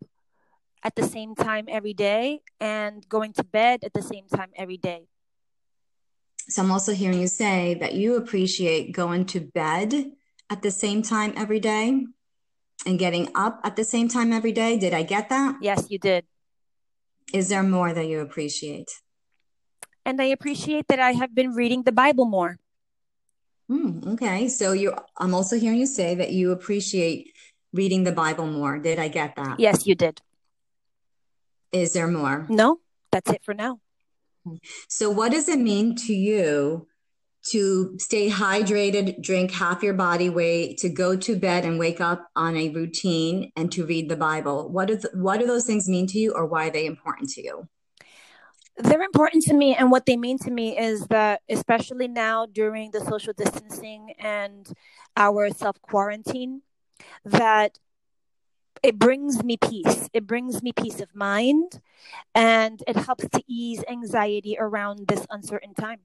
at 0.82 0.94
the 0.94 1.02
same 1.02 1.34
time 1.34 1.66
every 1.68 1.92
day 1.92 2.40
and 2.58 3.06
going 3.08 3.34
to 3.34 3.44
bed 3.44 3.80
at 3.84 3.92
the 3.92 4.02
same 4.02 4.26
time 4.26 4.50
every 4.56 4.78
day. 4.78 5.08
So 6.48 6.62
I'm 6.62 6.70
also 6.70 6.94
hearing 6.94 7.20
you 7.20 7.26
say 7.26 7.74
that 7.74 7.94
you 7.94 8.16
appreciate 8.16 8.92
going 8.92 9.26
to 9.26 9.40
bed 9.40 10.12
at 10.48 10.62
the 10.62 10.70
same 10.70 11.02
time 11.02 11.34
every 11.36 11.60
day 11.60 12.06
and 12.86 12.98
getting 12.98 13.28
up 13.34 13.60
at 13.64 13.76
the 13.76 13.84
same 13.84 14.08
time 14.08 14.32
every 14.32 14.52
day. 14.52 14.76
Did 14.78 14.94
I 14.94 15.02
get 15.02 15.28
that? 15.28 15.56
Yes, 15.60 15.86
you 15.90 15.98
did. 15.98 16.24
Is 17.32 17.48
there 17.48 17.62
more 17.62 17.92
that 17.92 18.06
you 18.06 18.20
appreciate? 18.20 18.90
And 20.04 20.20
I 20.20 20.24
appreciate 20.24 20.88
that 20.88 20.98
I 20.98 21.12
have 21.12 21.34
been 21.34 21.52
reading 21.52 21.82
the 21.82 21.92
Bible 21.92 22.24
more. 22.24 22.58
Mm, 23.70 24.14
okay. 24.14 24.48
So 24.48 24.72
you 24.72 24.94
I'm 25.16 25.34
also 25.34 25.58
hearing 25.58 25.78
you 25.78 25.86
say 25.86 26.14
that 26.16 26.32
you 26.32 26.50
appreciate 26.50 27.30
reading 27.72 28.02
the 28.04 28.12
Bible 28.12 28.46
more. 28.46 28.78
Did 28.78 28.98
I 28.98 29.08
get 29.08 29.36
that? 29.36 29.60
Yes, 29.60 29.86
you 29.86 29.94
did. 29.94 30.20
Is 31.70 31.92
there 31.92 32.08
more? 32.08 32.46
No, 32.48 32.80
that's 33.12 33.30
it 33.30 33.44
for 33.44 33.54
now. 33.54 33.80
So 34.88 35.10
what 35.10 35.30
does 35.30 35.48
it 35.48 35.60
mean 35.60 35.94
to 36.06 36.12
you 36.12 36.88
to 37.42 37.98
stay 37.98 38.28
hydrated, 38.28 39.22
drink 39.22 39.50
half 39.50 39.82
your 39.82 39.94
body 39.94 40.28
weight, 40.28 40.78
to 40.78 40.88
go 40.88 41.16
to 41.16 41.36
bed 41.36 41.64
and 41.64 41.78
wake 41.78 42.00
up 42.00 42.28
on 42.36 42.56
a 42.56 42.68
routine, 42.68 43.50
and 43.56 43.72
to 43.72 43.86
read 43.86 44.08
the 44.08 44.16
Bible. 44.16 44.68
What, 44.68 44.90
is, 44.90 45.06
what 45.14 45.40
do 45.40 45.46
those 45.46 45.64
things 45.64 45.88
mean 45.88 46.06
to 46.08 46.18
you, 46.18 46.32
or 46.32 46.46
why 46.46 46.68
are 46.68 46.70
they 46.70 46.86
important 46.86 47.30
to 47.30 47.42
you? 47.42 47.68
They're 48.76 49.02
important 49.02 49.44
to 49.44 49.54
me, 49.54 49.74
and 49.74 49.90
what 49.90 50.06
they 50.06 50.16
mean 50.16 50.38
to 50.38 50.50
me 50.50 50.78
is 50.78 51.06
that, 51.08 51.42
especially 51.48 52.08
now 52.08 52.46
during 52.46 52.90
the 52.90 53.00
social 53.00 53.32
distancing 53.32 54.14
and 54.18 54.70
our 55.16 55.50
self 55.50 55.80
quarantine, 55.82 56.62
that 57.24 57.78
it 58.82 58.98
brings 58.98 59.42
me 59.44 59.56
peace. 59.56 60.08
It 60.12 60.26
brings 60.26 60.62
me 60.62 60.72
peace 60.72 61.00
of 61.00 61.14
mind, 61.14 61.80
and 62.34 62.82
it 62.86 62.96
helps 62.96 63.28
to 63.28 63.42
ease 63.46 63.84
anxiety 63.88 64.56
around 64.58 65.08
this 65.08 65.26
uncertain 65.30 65.74
time. 65.74 66.00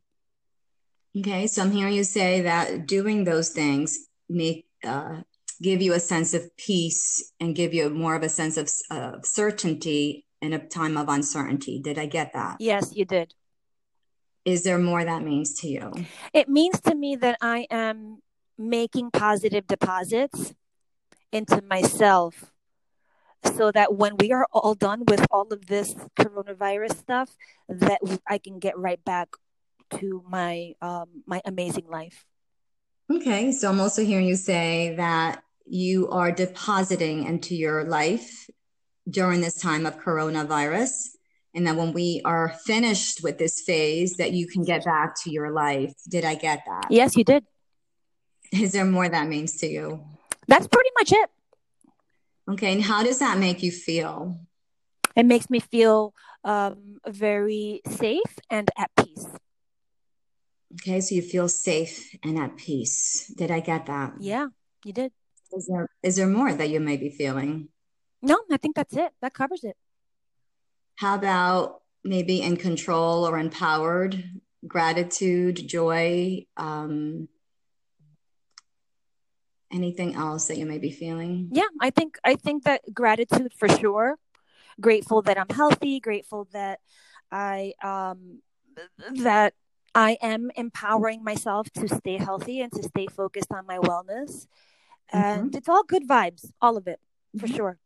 Okay, 1.18 1.48
so 1.48 1.62
I'm 1.62 1.72
hearing 1.72 1.94
you 1.94 2.04
say 2.04 2.42
that 2.42 2.88
doing 2.88 3.24
those 3.24 3.50
things 3.50 3.98
make 4.28 4.66
uh, 4.84 5.22
give 5.62 5.82
you 5.82 5.94
a 5.94 6.00
sense 6.00 6.34
of 6.34 6.56
peace 6.58 7.32
and 7.40 7.56
give 7.56 7.74
you 7.74 7.90
more 7.90 8.16
of 8.16 8.24
a 8.24 8.30
sense 8.30 8.58
of 8.58 8.70
uh, 8.92 9.22
certainty 9.24 10.26
in 10.42 10.52
a 10.52 10.60
time 10.60 10.98
of 10.98 11.08
uncertainty. 11.08 11.80
Did 11.80 11.98
I 11.98 12.06
get 12.06 12.34
that? 12.34 12.58
Yes, 12.60 12.92
you 12.94 13.06
did. 13.06 13.34
Is 14.44 14.64
there 14.64 14.78
more 14.78 15.04
that 15.04 15.24
means 15.24 15.60
to 15.62 15.68
you? 15.68 15.94
It 16.34 16.50
means 16.50 16.82
to 16.82 16.94
me 16.94 17.16
that 17.16 17.38
I 17.42 17.66
am 17.72 18.20
making 18.58 19.12
positive 19.12 19.68
deposits 19.68 20.54
into 21.32 21.62
myself 21.62 22.52
so 23.56 23.72
that 23.72 23.96
when 23.96 24.18
we 24.18 24.32
are 24.32 24.48
all 24.52 24.76
done 24.76 25.04
with 25.08 25.26
all 25.32 25.52
of 25.52 25.68
this 25.68 25.94
coronavirus 26.20 26.98
stuff 26.98 27.36
that 27.70 28.00
I 28.28 28.38
can 28.38 28.60
get 28.60 28.78
right 28.78 29.04
back 29.04 29.30
to 30.00 30.24
my 30.30 30.74
um, 30.82 31.24
my 31.26 31.42
amazing 31.46 31.88
life. 31.88 32.26
Okay, 33.12 33.52
so 33.52 33.70
I'm 33.70 33.80
also 33.80 34.04
hearing 34.04 34.26
you 34.26 34.36
say 34.36 34.96
that 34.98 35.44
you 35.66 36.10
are 36.10 36.32
depositing 36.32 37.26
into 37.26 37.56
your 37.56 37.84
life 37.84 38.50
during 39.10 39.42
this 39.42 39.60
time 39.60 39.86
of 39.86 40.00
coronavirus, 40.00 41.10
and 41.54 41.68
that 41.68 41.76
when 41.76 41.94
we 41.94 42.22
are 42.26 42.56
finished 42.66 43.22
with 43.24 43.38
this 43.38 43.62
phase 43.62 44.16
that 44.18 44.32
you 44.32 44.48
can 44.48 44.64
get 44.64 44.84
back 44.86 45.16
to 45.24 45.32
your 45.32 45.52
life. 45.52 45.94
Did 46.10 46.26
i 46.26 46.36
get 46.36 46.64
that? 46.66 46.88
Yes 46.90 47.16
you 47.16 47.24
did. 47.24 47.44
Is 48.52 48.72
there 48.72 48.86
more 48.86 49.08
that 49.08 49.28
means 49.28 49.58
to 49.58 49.68
you? 49.68 50.04
That's 50.48 50.68
pretty 50.68 50.90
much 51.00 51.12
it. 51.12 51.30
Okay 52.50 52.74
and 52.74 52.82
how 52.82 53.04
does 53.04 53.20
that 53.20 53.38
make 53.38 53.62
you 53.62 53.72
feel? 53.72 54.40
It 55.16 55.26
makes 55.26 55.50
me 55.50 55.60
feel 55.60 56.14
um, 56.44 56.98
very 57.08 57.82
safe 57.88 58.40
and 58.50 58.70
at 58.78 58.92
peace 58.98 59.28
okay 60.76 61.02
so 61.02 61.16
you 61.16 61.22
feel 61.22 61.48
safe 61.48 62.16
and 62.24 62.38
at 62.38 62.56
peace 62.58 63.32
did 63.38 63.52
i 63.52 63.60
get 63.60 63.86
that 63.86 64.14
yeah 64.20 64.48
you 64.84 64.94
did 64.94 65.12
is 65.52 65.68
there 65.72 65.90
is 66.04 66.16
there 66.16 66.28
more 66.28 66.54
that 66.54 66.70
you 66.70 66.80
may 66.80 66.98
be 66.98 67.10
feeling 67.10 67.70
no 68.22 68.38
i 68.52 68.58
think 68.58 68.76
that's 68.76 68.96
it 68.96 69.12
that 69.22 69.34
covers 69.34 69.64
it 69.64 69.78
how 70.96 71.16
about 71.16 71.82
maybe 72.04 72.42
in 72.42 72.56
control 72.56 73.28
or 73.28 73.38
empowered? 73.38 74.24
Gratitude, 74.66 75.68
joy, 75.68 76.46
um, 76.58 77.28
anything 79.72 80.16
else 80.16 80.48
that 80.48 80.58
you 80.58 80.66
may 80.66 80.78
be 80.78 80.92
feeling? 80.92 81.50
Yeah, 81.52 81.68
I 81.82 81.90
think 81.90 82.18
I 82.24 82.36
think 82.36 82.64
that 82.64 82.82
gratitude 82.94 83.54
for 83.54 83.68
sure. 83.68 84.16
Grateful 84.80 85.22
that 85.24 85.38
I'm 85.38 85.50
healthy. 85.50 86.00
Grateful 86.00 86.48
that 86.54 86.80
I 87.32 87.74
um, 87.84 88.42
that 89.18 89.54
I 89.96 90.18
am 90.22 90.52
empowering 90.56 91.24
myself 91.24 91.70
to 91.72 91.88
stay 91.88 92.18
healthy 92.18 92.62
and 92.62 92.72
to 92.74 92.84
stay 92.84 93.08
focused 93.08 93.52
on 93.52 93.66
my 93.66 93.78
wellness. 93.78 94.46
Mm-hmm. 95.14 95.18
And 95.18 95.56
it's 95.56 95.70
all 95.70 95.84
good 95.84 96.08
vibes, 96.08 96.52
all 96.62 96.76
of 96.76 96.88
it, 96.88 97.00
for 97.40 97.48
mm-hmm. 97.48 97.56
sure. 97.56 97.80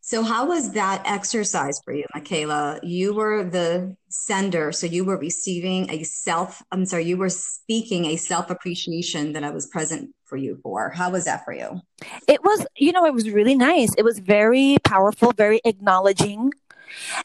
So, 0.00 0.22
how 0.22 0.46
was 0.46 0.72
that 0.72 1.02
exercise 1.06 1.80
for 1.82 1.94
you, 1.94 2.04
Michaela? 2.14 2.78
You 2.82 3.14
were 3.14 3.42
the 3.42 3.96
sender, 4.10 4.70
so 4.70 4.86
you 4.86 5.02
were 5.02 5.16
receiving 5.16 5.90
a 5.90 6.02
self, 6.02 6.62
I'm 6.70 6.84
sorry, 6.84 7.06
you 7.06 7.16
were 7.16 7.30
speaking 7.30 8.04
a 8.04 8.16
self 8.16 8.50
appreciation 8.50 9.32
that 9.32 9.42
I 9.44 9.50
was 9.50 9.66
present 9.66 10.14
for 10.26 10.36
you 10.36 10.58
for. 10.62 10.90
How 10.90 11.10
was 11.10 11.24
that 11.24 11.46
for 11.46 11.54
you? 11.54 11.80
It 12.28 12.44
was, 12.44 12.66
you 12.76 12.92
know, 12.92 13.06
it 13.06 13.14
was 13.14 13.30
really 13.30 13.54
nice. 13.54 13.94
It 13.96 14.02
was 14.02 14.18
very 14.18 14.76
powerful, 14.84 15.32
very 15.32 15.62
acknowledging, 15.64 16.52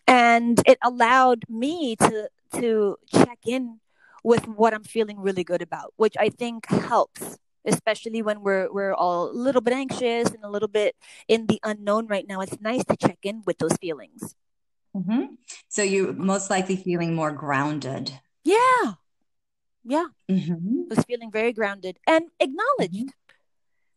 and 0.08 0.62
it 0.66 0.78
allowed 0.84 1.44
me 1.50 1.96
to 1.98 2.30
to 2.54 2.98
check 3.14 3.40
in 3.46 3.80
with 4.24 4.48
what 4.48 4.74
I'm 4.74 4.84
feeling 4.84 5.20
really 5.20 5.44
good 5.44 5.62
about, 5.62 5.94
which 5.98 6.16
I 6.20 6.30
think 6.30 6.68
helps 6.68 7.38
especially 7.66 8.22
when 8.22 8.42
we're 8.42 8.72
we're 8.72 8.94
all 8.94 9.30
a 9.30 9.34
little 9.34 9.62
bit 9.62 9.74
anxious 9.74 10.30
and 10.32 10.44
a 10.44 10.50
little 10.50 10.68
bit 10.68 10.96
in 11.28 11.48
the 11.48 11.60
unknown 11.64 12.08
right 12.08 12.28
now. 12.28 12.42
It's 12.42 12.60
nice 12.62 12.84
to 12.86 12.98
check 12.98 13.20
in 13.24 13.44
with 13.46 13.58
those 13.58 13.78
feelings. 13.78 14.36
Mm-hmm. 14.96 15.36
so 15.68 15.84
you're 15.84 16.14
most 16.14 16.50
likely 16.50 16.76
feeling 16.76 17.14
more 17.14 17.32
grounded. 17.32 18.20
Yeah. 18.44 18.94
Yeah. 19.84 20.08
Mm-hmm. 20.30 20.90
was 20.90 21.06
feeling 21.06 21.32
very 21.32 21.54
grounded 21.54 22.00
and 22.08 22.26
acknowledged. 22.40 22.96
Mm-hmm. 22.96 23.08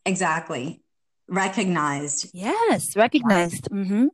exactly. 0.04 0.82
Recognized. 1.28 2.30
Yes 2.34 2.94
recognized. 2.94 3.70
Mm-hmm. 3.70 4.08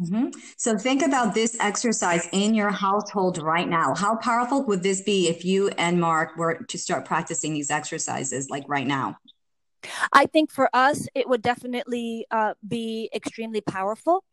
Mm-hmm. 0.00 0.28
So 0.56 0.78
think 0.78 1.02
about 1.02 1.34
this 1.34 1.56
exercise 1.60 2.26
in 2.32 2.54
your 2.54 2.70
household 2.70 3.38
right 3.38 3.68
now. 3.68 3.94
How 3.94 4.16
powerful 4.16 4.64
would 4.64 4.82
this 4.82 5.02
be 5.02 5.28
if 5.28 5.44
you 5.44 5.68
and 5.76 6.00
Mark 6.00 6.36
were 6.38 6.64
to 6.68 6.78
start 6.78 7.04
practicing 7.04 7.52
these 7.52 7.70
exercises 7.70 8.48
like 8.48 8.64
right 8.66 8.86
now? 8.86 9.18
I 10.12 10.26
think 10.26 10.50
for 10.50 10.68
us, 10.74 11.06
it 11.14 11.28
would 11.28 11.42
definitely 11.42 12.26
uh, 12.30 12.54
be 12.66 13.10
extremely 13.14 13.60
powerful. 13.60 14.24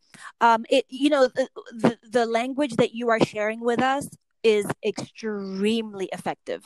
Um, 0.42 0.66
it, 0.70 0.86
you 0.90 1.10
know, 1.10 1.28
the, 1.28 1.50
the, 1.72 1.98
the 2.10 2.26
language 2.26 2.76
that 2.78 2.94
you 2.94 3.10
are 3.10 3.20
sharing 3.20 3.62
with 3.62 3.82
us 3.82 4.10
is 4.44 4.66
extremely 4.86 6.10
effective. 6.14 6.64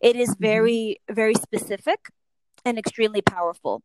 It 0.00 0.16
is 0.16 0.30
mm-hmm. 0.30 0.44
very, 0.44 1.00
very 1.10 1.34
specific 1.34 2.10
and 2.64 2.78
extremely 2.78 3.22
powerful. 3.22 3.82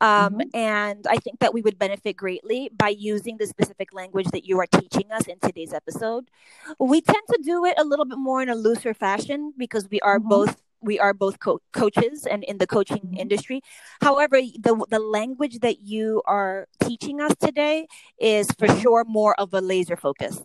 Um, 0.00 0.34
mm-hmm. 0.34 0.56
And 0.56 1.06
I 1.08 1.16
think 1.16 1.40
that 1.40 1.54
we 1.54 1.62
would 1.62 1.78
benefit 1.78 2.16
greatly 2.16 2.70
by 2.76 2.90
using 2.90 3.36
the 3.38 3.46
specific 3.46 3.92
language 3.92 4.26
that 4.28 4.44
you 4.44 4.58
are 4.60 4.66
teaching 4.66 5.10
us 5.12 5.26
in 5.26 5.38
today's 5.40 5.72
episode. 5.72 6.30
We 6.78 7.00
tend 7.00 7.26
to 7.28 7.40
do 7.42 7.64
it 7.64 7.74
a 7.78 7.84
little 7.84 8.04
bit 8.04 8.18
more 8.18 8.42
in 8.42 8.48
a 8.48 8.54
looser 8.54 8.94
fashion 8.94 9.52
because 9.56 9.88
we 9.90 10.00
are 10.00 10.18
mm-hmm. 10.18 10.28
both 10.28 10.62
we 10.80 11.00
are 11.00 11.12
both 11.12 11.40
co- 11.40 11.60
coaches 11.72 12.24
and 12.24 12.44
in 12.44 12.58
the 12.58 12.66
coaching 12.66 12.98
mm-hmm. 12.98 13.16
industry. 13.16 13.60
However, 14.00 14.40
the 14.40 14.84
the 14.88 15.00
language 15.00 15.58
that 15.60 15.80
you 15.80 16.22
are 16.26 16.68
teaching 16.80 17.20
us 17.20 17.34
today 17.40 17.88
is 18.18 18.48
for 18.58 18.68
mm-hmm. 18.68 18.80
sure 18.80 19.04
more 19.04 19.34
of 19.40 19.52
a 19.54 19.60
laser 19.60 19.96
focus. 19.96 20.40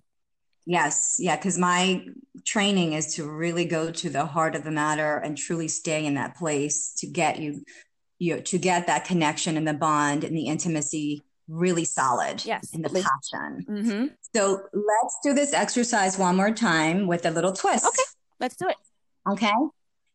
Yes, 0.65 1.17
yeah, 1.19 1.35
because 1.35 1.57
my 1.57 2.05
training 2.45 2.93
is 2.93 3.15
to 3.15 3.29
really 3.29 3.65
go 3.65 3.91
to 3.91 4.09
the 4.09 4.25
heart 4.25 4.55
of 4.55 4.63
the 4.63 4.71
matter 4.71 5.17
and 5.17 5.37
truly 5.37 5.67
stay 5.67 6.05
in 6.05 6.13
that 6.13 6.37
place 6.37 6.93
to 6.99 7.07
get 7.07 7.39
you, 7.39 7.63
you 8.19 8.35
know, 8.35 8.41
to 8.41 8.57
get 8.57 8.87
that 8.87 9.05
connection 9.05 9.57
and 9.57 9.67
the 9.67 9.73
bond 9.73 10.23
and 10.23 10.35
the 10.37 10.47
intimacy 10.47 11.21
really 11.49 11.83
solid. 11.83 12.45
Yes, 12.45 12.73
and 12.73 12.83
the 12.83 12.89
passion. 12.89 13.65
Mm-hmm. 13.69 14.05
So 14.33 14.61
let's 14.73 15.19
do 15.21 15.33
this 15.33 15.53
exercise 15.53 16.17
one 16.17 16.37
more 16.37 16.51
time 16.51 17.07
with 17.07 17.25
a 17.25 17.31
little 17.31 17.51
twist. 17.51 17.85
Okay, 17.85 18.03
let's 18.39 18.55
do 18.55 18.69
it. 18.69 18.77
Okay. 19.29 19.51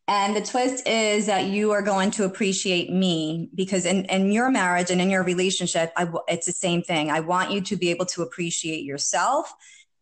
And 0.07 0.35
the 0.35 0.41
twist 0.41 0.87
is 0.87 1.27
that 1.27 1.45
you 1.45 1.69
are 1.69 1.83
going 1.83 2.09
to 2.11 2.23
appreciate 2.23 2.91
me 2.91 3.51
because 3.53 3.85
in, 3.85 4.05
in 4.05 4.31
your 4.31 4.49
marriage 4.49 4.89
and 4.89 4.99
in 4.99 5.11
your 5.11 5.23
relationship, 5.23 5.91
I, 5.95 6.07
it's 6.27 6.47
the 6.47 6.51
same 6.51 6.81
thing. 6.81 7.11
I 7.11 7.19
want 7.19 7.51
you 7.51 7.61
to 7.61 7.75
be 7.75 7.91
able 7.91 8.07
to 8.07 8.23
appreciate 8.23 8.83
yourself 8.83 9.53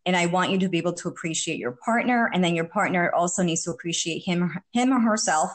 and 0.08 0.16
I 0.16 0.24
want 0.24 0.50
you 0.50 0.58
to 0.60 0.70
be 0.70 0.78
able 0.78 0.94
to 0.94 1.08
appreciate 1.08 1.58
your 1.58 1.72
partner, 1.72 2.30
and 2.32 2.42
then 2.42 2.54
your 2.54 2.64
partner 2.64 3.12
also 3.12 3.42
needs 3.42 3.64
to 3.64 3.70
appreciate 3.70 4.20
him, 4.20 4.58
him 4.72 4.90
or 4.90 5.00
herself, 5.00 5.50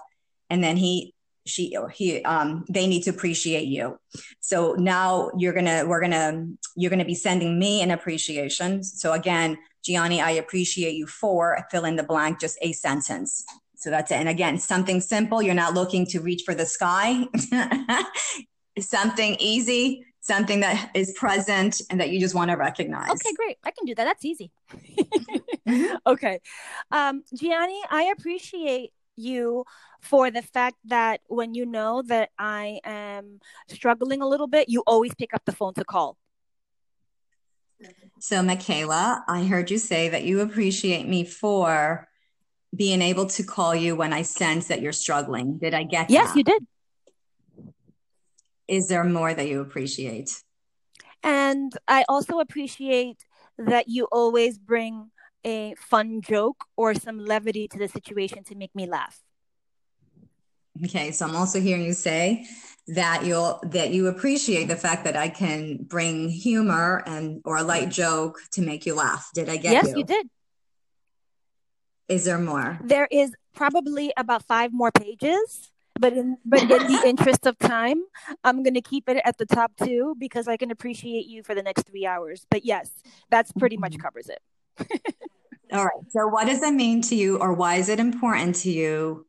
and 0.51 0.63
then 0.63 0.77
he, 0.77 1.15
she, 1.47 1.75
he, 1.91 2.23
um, 2.23 2.63
they 2.69 2.85
need 2.85 3.01
to 3.05 3.09
appreciate 3.09 3.65
you. 3.65 3.97
So 4.41 4.75
now 4.77 5.31
you're 5.39 5.53
gonna, 5.53 5.85
we're 5.87 6.01
gonna, 6.01 6.45
you're 6.75 6.91
gonna 6.91 7.03
be 7.03 7.15
sending 7.15 7.57
me 7.57 7.81
an 7.81 7.89
appreciation. 7.89 8.83
So 8.83 9.13
again, 9.13 9.57
Gianni, 9.83 10.21
I 10.21 10.29
appreciate 10.29 10.93
you 10.93 11.07
for 11.07 11.57
fill 11.71 11.85
in 11.85 11.95
the 11.95 12.03
blank, 12.03 12.39
just 12.39 12.59
a 12.61 12.73
sentence. 12.73 13.43
So 13.75 13.89
that's 13.89 14.11
it. 14.11 14.17
And 14.17 14.29
again, 14.29 14.59
something 14.59 15.01
simple. 15.01 15.41
You're 15.41 15.55
not 15.55 15.73
looking 15.73 16.05
to 16.07 16.19
reach 16.19 16.43
for 16.45 16.53
the 16.53 16.67
sky. 16.67 17.25
something 18.79 19.35
easy 19.39 20.05
something 20.23 20.61
that 20.61 20.89
is 20.95 21.11
present 21.11 21.81
and 21.89 21.99
that 21.99 22.09
you 22.09 22.19
just 22.19 22.33
want 22.33 22.49
to 22.49 22.55
recognize. 22.55 23.11
Okay, 23.11 23.33
great. 23.35 23.57
I 23.63 23.71
can 23.71 23.85
do 23.85 23.93
that. 23.93 24.05
That's 24.05 24.23
easy. 24.23 24.51
mm-hmm. 25.67 25.95
Okay. 26.07 26.39
Um, 26.91 27.23
Gianni, 27.35 27.79
I 27.91 28.13
appreciate 28.17 28.91
you 29.17 29.65
for 30.01 30.31
the 30.31 30.41
fact 30.41 30.77
that 30.85 31.19
when 31.27 31.53
you 31.53 31.65
know 31.65 32.01
that 32.03 32.29
I 32.39 32.79
am 32.85 33.41
struggling 33.67 34.21
a 34.21 34.27
little 34.27 34.47
bit, 34.47 34.69
you 34.69 34.81
always 34.87 35.13
pick 35.13 35.33
up 35.33 35.43
the 35.45 35.51
phone 35.51 35.73
to 35.73 35.83
call. 35.83 36.17
So, 38.19 38.41
Michaela, 38.41 39.25
I 39.27 39.43
heard 39.43 39.69
you 39.69 39.77
say 39.77 40.07
that 40.07 40.23
you 40.23 40.39
appreciate 40.39 41.05
me 41.05 41.25
for 41.25 42.07
being 42.73 43.01
able 43.01 43.25
to 43.25 43.43
call 43.43 43.75
you 43.75 43.97
when 43.97 44.13
I 44.13 44.21
sense 44.21 44.67
that 44.67 44.81
you're 44.81 44.93
struggling. 44.93 45.57
Did 45.57 45.73
I 45.73 45.83
get 45.83 46.09
yes, 46.09 46.29
that? 46.29 46.37
you 46.37 46.43
did 46.45 46.65
is 48.67 48.87
there 48.87 49.03
more 49.03 49.33
that 49.33 49.47
you 49.47 49.61
appreciate? 49.61 50.41
And 51.23 51.73
I 51.87 52.05
also 52.09 52.39
appreciate 52.39 53.25
that 53.57 53.87
you 53.87 54.07
always 54.11 54.57
bring 54.57 55.11
a 55.45 55.75
fun 55.77 56.21
joke 56.21 56.65
or 56.75 56.93
some 56.93 57.19
levity 57.19 57.67
to 57.67 57.77
the 57.77 57.87
situation 57.87 58.43
to 58.45 58.55
make 58.55 58.73
me 58.75 58.87
laugh. 58.87 59.19
Okay, 60.85 61.11
so 61.11 61.27
I'm 61.27 61.35
also 61.35 61.61
hearing 61.61 61.83
you 61.83 61.93
say 61.93 62.47
that 62.87 63.23
you'll 63.25 63.61
that 63.63 63.91
you 63.91 64.07
appreciate 64.07 64.65
the 64.65 64.75
fact 64.75 65.03
that 65.03 65.15
I 65.15 65.29
can 65.29 65.77
bring 65.83 66.29
humor 66.29 67.03
and 67.05 67.41
or 67.45 67.57
a 67.57 67.63
light 67.63 67.89
joke 67.89 68.39
to 68.53 68.61
make 68.61 68.85
you 68.85 68.95
laugh. 68.95 69.29
Did 69.33 69.49
I 69.49 69.57
get 69.57 69.71
yes, 69.71 69.83
you? 69.83 69.89
Yes, 69.89 69.97
you 69.97 70.03
did. 70.05 70.29
Is 72.09 72.25
there 72.25 72.39
more? 72.39 72.79
There 72.83 73.07
is 73.09 73.33
probably 73.53 74.11
about 74.17 74.43
five 74.43 74.73
more 74.73 74.91
pages 74.91 75.71
but 75.99 76.13
in 76.13 76.37
but 76.45 76.61
in 76.61 76.67
the 76.67 77.01
interest 77.05 77.45
of 77.45 77.57
time, 77.59 78.03
I'm 78.43 78.63
gonna 78.63 78.81
keep 78.81 79.07
it 79.09 79.21
at 79.23 79.37
the 79.37 79.45
top 79.45 79.71
two 79.83 80.15
because 80.19 80.47
I 80.47 80.57
can 80.57 80.71
appreciate 80.71 81.27
you 81.27 81.43
for 81.43 81.53
the 81.55 81.63
next 81.63 81.87
three 81.87 82.05
hours. 82.05 82.45
But 82.49 82.65
yes, 82.65 82.89
that's 83.29 83.51
pretty 83.51 83.77
much 83.77 83.93
mm-hmm. 83.93 84.01
covers 84.01 84.29
it. 84.29 84.41
All 85.71 85.85
right. 85.85 86.03
So 86.09 86.27
what 86.27 86.47
does 86.47 86.61
that 86.61 86.73
mean 86.73 87.01
to 87.03 87.15
you 87.15 87.37
or 87.39 87.53
why 87.53 87.75
is 87.75 87.89
it 87.89 87.99
important 87.99 88.55
to 88.57 88.71
you 88.71 89.25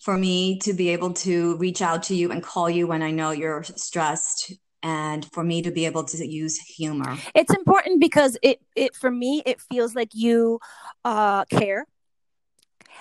for 0.00 0.16
me 0.16 0.58
to 0.60 0.72
be 0.72 0.90
able 0.90 1.12
to 1.12 1.56
reach 1.56 1.82
out 1.82 2.04
to 2.04 2.14
you 2.14 2.30
and 2.30 2.42
call 2.42 2.68
you 2.68 2.86
when 2.86 3.02
I 3.02 3.10
know 3.10 3.30
you're 3.30 3.64
stressed 3.64 4.52
and 4.82 5.26
for 5.32 5.42
me 5.42 5.62
to 5.62 5.70
be 5.70 5.86
able 5.86 6.04
to 6.04 6.26
use 6.26 6.58
humor? 6.58 7.16
It's 7.34 7.54
important 7.54 8.00
because 8.00 8.36
it 8.42 8.60
it 8.76 8.94
for 8.94 9.10
me 9.10 9.42
it 9.46 9.60
feels 9.60 9.94
like 9.94 10.10
you 10.14 10.60
uh 11.04 11.44
care 11.46 11.86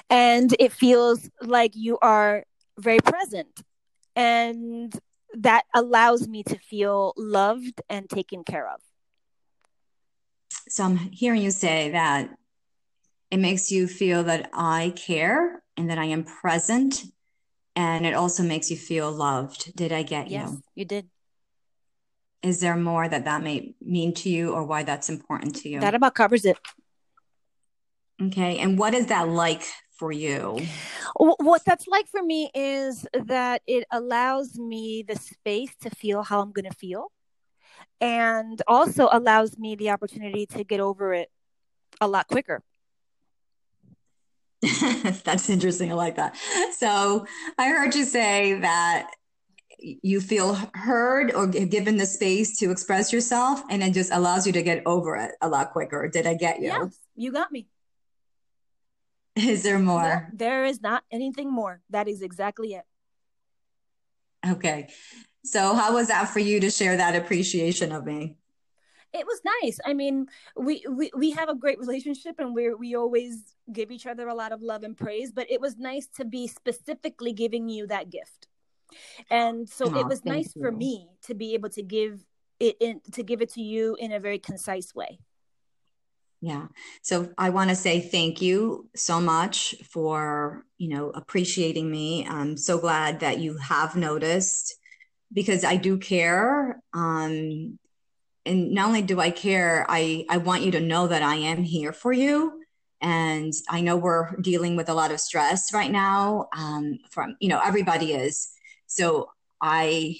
and 0.10 0.56
it 0.60 0.72
feels 0.72 1.30
like 1.42 1.76
you 1.76 1.98
are 2.02 2.44
very 2.80 3.00
present. 3.00 3.62
And 4.16 4.94
that 5.34 5.66
allows 5.74 6.28
me 6.28 6.44
to 6.44 6.58
feel 6.58 7.14
loved 7.18 7.82
and 7.90 8.10
taken 8.10 8.44
care 8.44 8.68
of. 8.68 8.82
so 10.70 10.84
I'm 10.84 10.98
hearing 10.98 11.42
you 11.42 11.52
say 11.52 11.92
that 11.92 12.30
it 13.30 13.38
makes 13.38 13.72
you 13.72 13.88
feel 13.88 14.24
that 14.24 14.50
I 14.54 14.94
care 14.96 15.62
and 15.76 15.90
that 15.90 15.98
I 15.98 16.06
am 16.06 16.24
present. 16.24 17.04
And 17.76 18.06
it 18.06 18.14
also 18.14 18.42
makes 18.42 18.72
you 18.72 18.78
feel 18.78 19.12
loved. 19.12 19.76
Did 19.76 19.92
I 19.92 20.02
get 20.04 20.30
yes, 20.30 20.50
you? 20.50 20.54
Yes, 20.56 20.62
you 20.76 20.86
did. 20.86 21.10
Is 22.42 22.60
there 22.60 22.76
more 22.76 23.08
that 23.08 23.26
that 23.26 23.44
may 23.44 23.76
mean 23.82 24.14
to 24.16 24.30
you 24.30 24.54
or 24.54 24.64
why 24.64 24.84
that's 24.84 25.10
important 25.10 25.56
to 25.58 25.70
you? 25.70 25.80
That 25.80 25.94
about 25.94 26.16
covers 26.16 26.46
it. 26.46 26.58
Okay. 28.22 28.58
And 28.58 28.80
what 28.80 28.94
is 28.94 29.08
that 29.08 29.28
like 29.28 29.64
for 29.98 30.12
you? 30.12 30.60
What 31.16 31.64
that's 31.66 31.88
like 31.88 32.08
for 32.08 32.22
me 32.24 32.50
is 32.54 33.08
that 33.14 33.62
it 33.68 33.86
allows 33.92 34.58
me 34.58 35.04
the 35.08 35.16
space 35.16 35.76
to 35.82 35.90
feel 35.90 36.24
how 36.24 36.42
I'm 36.42 36.52
going 36.52 36.70
to 36.70 36.76
feel 36.76 37.12
and 38.00 38.62
also 38.68 39.10
allows 39.12 39.58
me 39.58 39.76
the 39.76 39.90
opportunity 39.90 40.46
to 40.48 40.64
get 40.64 40.80
over 40.80 41.14
it 41.14 41.30
a 42.00 42.08
lot 42.08 42.28
quicker. 42.28 42.62
That's 45.24 45.50
interesting. 45.50 45.92
I 45.92 45.96
like 45.96 46.16
that. 46.16 46.36
So 46.78 47.26
I 47.58 47.70
heard 47.70 47.96
you 47.96 48.06
say 48.06 48.60
that 48.60 49.12
you 49.80 50.20
feel 50.20 50.58
heard 50.74 51.34
or 51.34 51.48
given 51.48 51.98
the 51.98 52.06
space 52.06 52.58
to 52.58 52.72
express 52.72 53.14
yourself, 53.14 53.62
and 53.70 53.84
it 53.84 53.94
just 53.94 54.12
allows 54.12 54.48
you 54.48 54.54
to 54.54 54.64
get 54.64 54.82
over 54.86 55.16
it 55.16 55.36
a 55.42 55.48
lot 55.48 55.72
quicker. 55.72 56.08
Did 56.08 56.26
I 56.26 56.34
get 56.34 56.60
you? 56.60 56.68
Yes, 56.68 56.98
you 57.16 57.32
got 57.32 57.52
me. 57.52 57.68
Is 59.46 59.62
there 59.62 59.78
more? 59.78 60.28
No, 60.32 60.38
there 60.38 60.66
is 60.66 60.82
not 60.82 61.04
anything 61.12 61.52
more. 61.52 61.82
That 61.92 62.08
is 62.08 62.24
exactly 62.24 62.74
it. 62.74 62.86
Okay. 64.48 64.88
So, 65.44 65.76
how 65.76 65.94
was 65.94 66.08
that 66.08 66.30
for 66.30 66.40
you 66.40 66.60
to 66.60 66.72
share 66.72 66.98
that 66.98 67.16
appreciation 67.16 67.92
of 67.92 68.04
me? 68.04 68.38
It 69.14 69.26
was 69.28 69.40
nice. 69.62 69.80
I 69.86 69.94
mean, 69.94 70.26
we 70.56 70.84
we, 70.90 71.12
we 71.16 71.32
have 71.32 71.50
a 71.50 71.56
great 71.56 71.78
relationship 71.78 72.40
and 72.40 72.56
we 72.56 72.74
we 72.74 72.96
always 72.96 73.54
give 73.72 73.92
each 73.92 74.08
other 74.08 74.28
a 74.28 74.34
lot 74.34 74.52
of 74.52 74.62
love 74.64 74.84
and 74.84 74.98
praise, 74.98 75.32
but 75.32 75.50
it 75.52 75.62
was 75.62 75.78
nice 75.78 76.08
to 76.18 76.26
be 76.26 76.48
specifically 76.48 77.32
giving 77.32 77.70
you 77.70 77.86
that 77.88 78.10
gift. 78.10 78.48
And 79.30 79.70
so 79.70 79.86
oh, 79.86 80.00
it 80.00 80.08
was 80.08 80.26
nice 80.26 80.56
you. 80.56 80.62
for 80.64 80.72
me 80.72 81.10
to 81.24 81.36
be 81.36 81.54
able 81.54 81.70
to 81.70 81.84
give 81.84 82.26
it 82.60 82.76
in 82.80 83.02
to 83.12 83.22
give 83.22 83.42
it 83.42 83.54
to 83.54 83.62
you 83.62 83.96
in 84.00 84.12
a 84.12 84.20
very 84.20 84.40
concise 84.40 84.96
way. 84.96 85.20
Yeah. 86.40 86.68
So 87.02 87.32
I 87.38 87.50
want 87.50 87.72
to 87.72 87.76
say 87.76 88.00
thank 88.00 88.42
you 88.42 88.90
so 88.96 89.20
much 89.20 89.76
for, 89.90 90.66
you 90.78 90.90
know, 90.90 91.10
appreciating 91.10 91.90
me. 91.90 92.28
I'm 92.28 92.58
so 92.58 92.78
glad 92.78 93.22
that 93.22 93.40
you 93.40 93.58
have 93.58 93.96
noticed 93.96 94.76
because 95.34 95.64
I 95.64 95.78
do 95.78 95.98
care. 95.98 96.80
Um, 96.94 97.80
and 98.46 98.72
not 98.72 98.88
only 98.88 99.02
do 99.02 99.20
I 99.20 99.32
care, 99.32 99.86
I, 99.90 100.26
I 100.30 100.38
want 100.38 100.64
you 100.64 100.72
to 100.72 100.80
know 100.80 101.08
that 101.08 101.24
I 101.24 101.36
am 101.36 101.64
here 101.64 101.92
for 101.92 102.14
you. 102.14 102.62
And 103.02 103.52
I 103.70 103.82
know 103.82 103.98
we're 103.98 104.36
dealing 104.38 104.76
with 104.76 104.90
a 104.90 104.94
lot 104.94 105.12
of 105.12 105.20
stress 105.20 105.74
right 105.74 105.92
now. 105.92 106.48
Um, 106.56 107.00
from, 107.12 107.36
you 107.40 107.50
know, 107.50 107.60
everybody 107.64 108.14
is. 108.14 108.50
So 108.86 109.30
I 109.62 110.18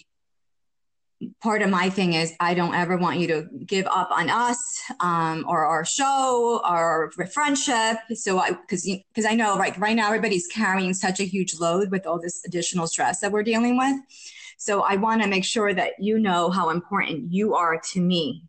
part 1.42 1.62
of 1.62 1.70
my 1.70 1.90
thing 1.90 2.14
is 2.14 2.34
I 2.40 2.54
don't 2.54 2.76
ever 2.76 2.98
want 2.98 3.20
you 3.20 3.28
to 3.28 3.48
give 3.66 3.88
up 3.88 4.10
on 4.12 4.30
us 4.30 4.82
um, 5.00 5.46
or 5.48 5.66
our 5.66 5.84
show 5.84 6.62
or 6.64 7.12
our 7.18 7.28
friendship. 7.28 7.98
So 8.14 8.40
I, 8.40 8.52
because 8.52 8.84
because 8.84 9.26
I 9.26 9.34
know 9.34 9.58
right 9.58 9.78
right 9.78 9.96
now 9.96 10.08
everybody's 10.08 10.48
carrying 10.48 10.94
such 10.94 11.20
a 11.20 11.24
huge 11.24 11.60
load 11.60 11.90
with 11.92 12.06
all 12.06 12.20
this 12.20 12.44
additional 12.46 12.88
stress 12.88 13.20
that 13.22 13.32
we're 13.32 13.44
dealing 13.44 13.78
with. 13.78 13.98
So 14.58 14.82
I 14.82 14.96
want 14.96 15.22
to 15.22 15.28
make 15.28 15.46
sure 15.46 15.74
that 15.74 15.94
you 16.00 16.18
know 16.20 16.50
how 16.50 16.70
important 16.70 17.32
you 17.32 17.56
are 17.56 17.80
to 17.94 18.02
me, 18.02 18.44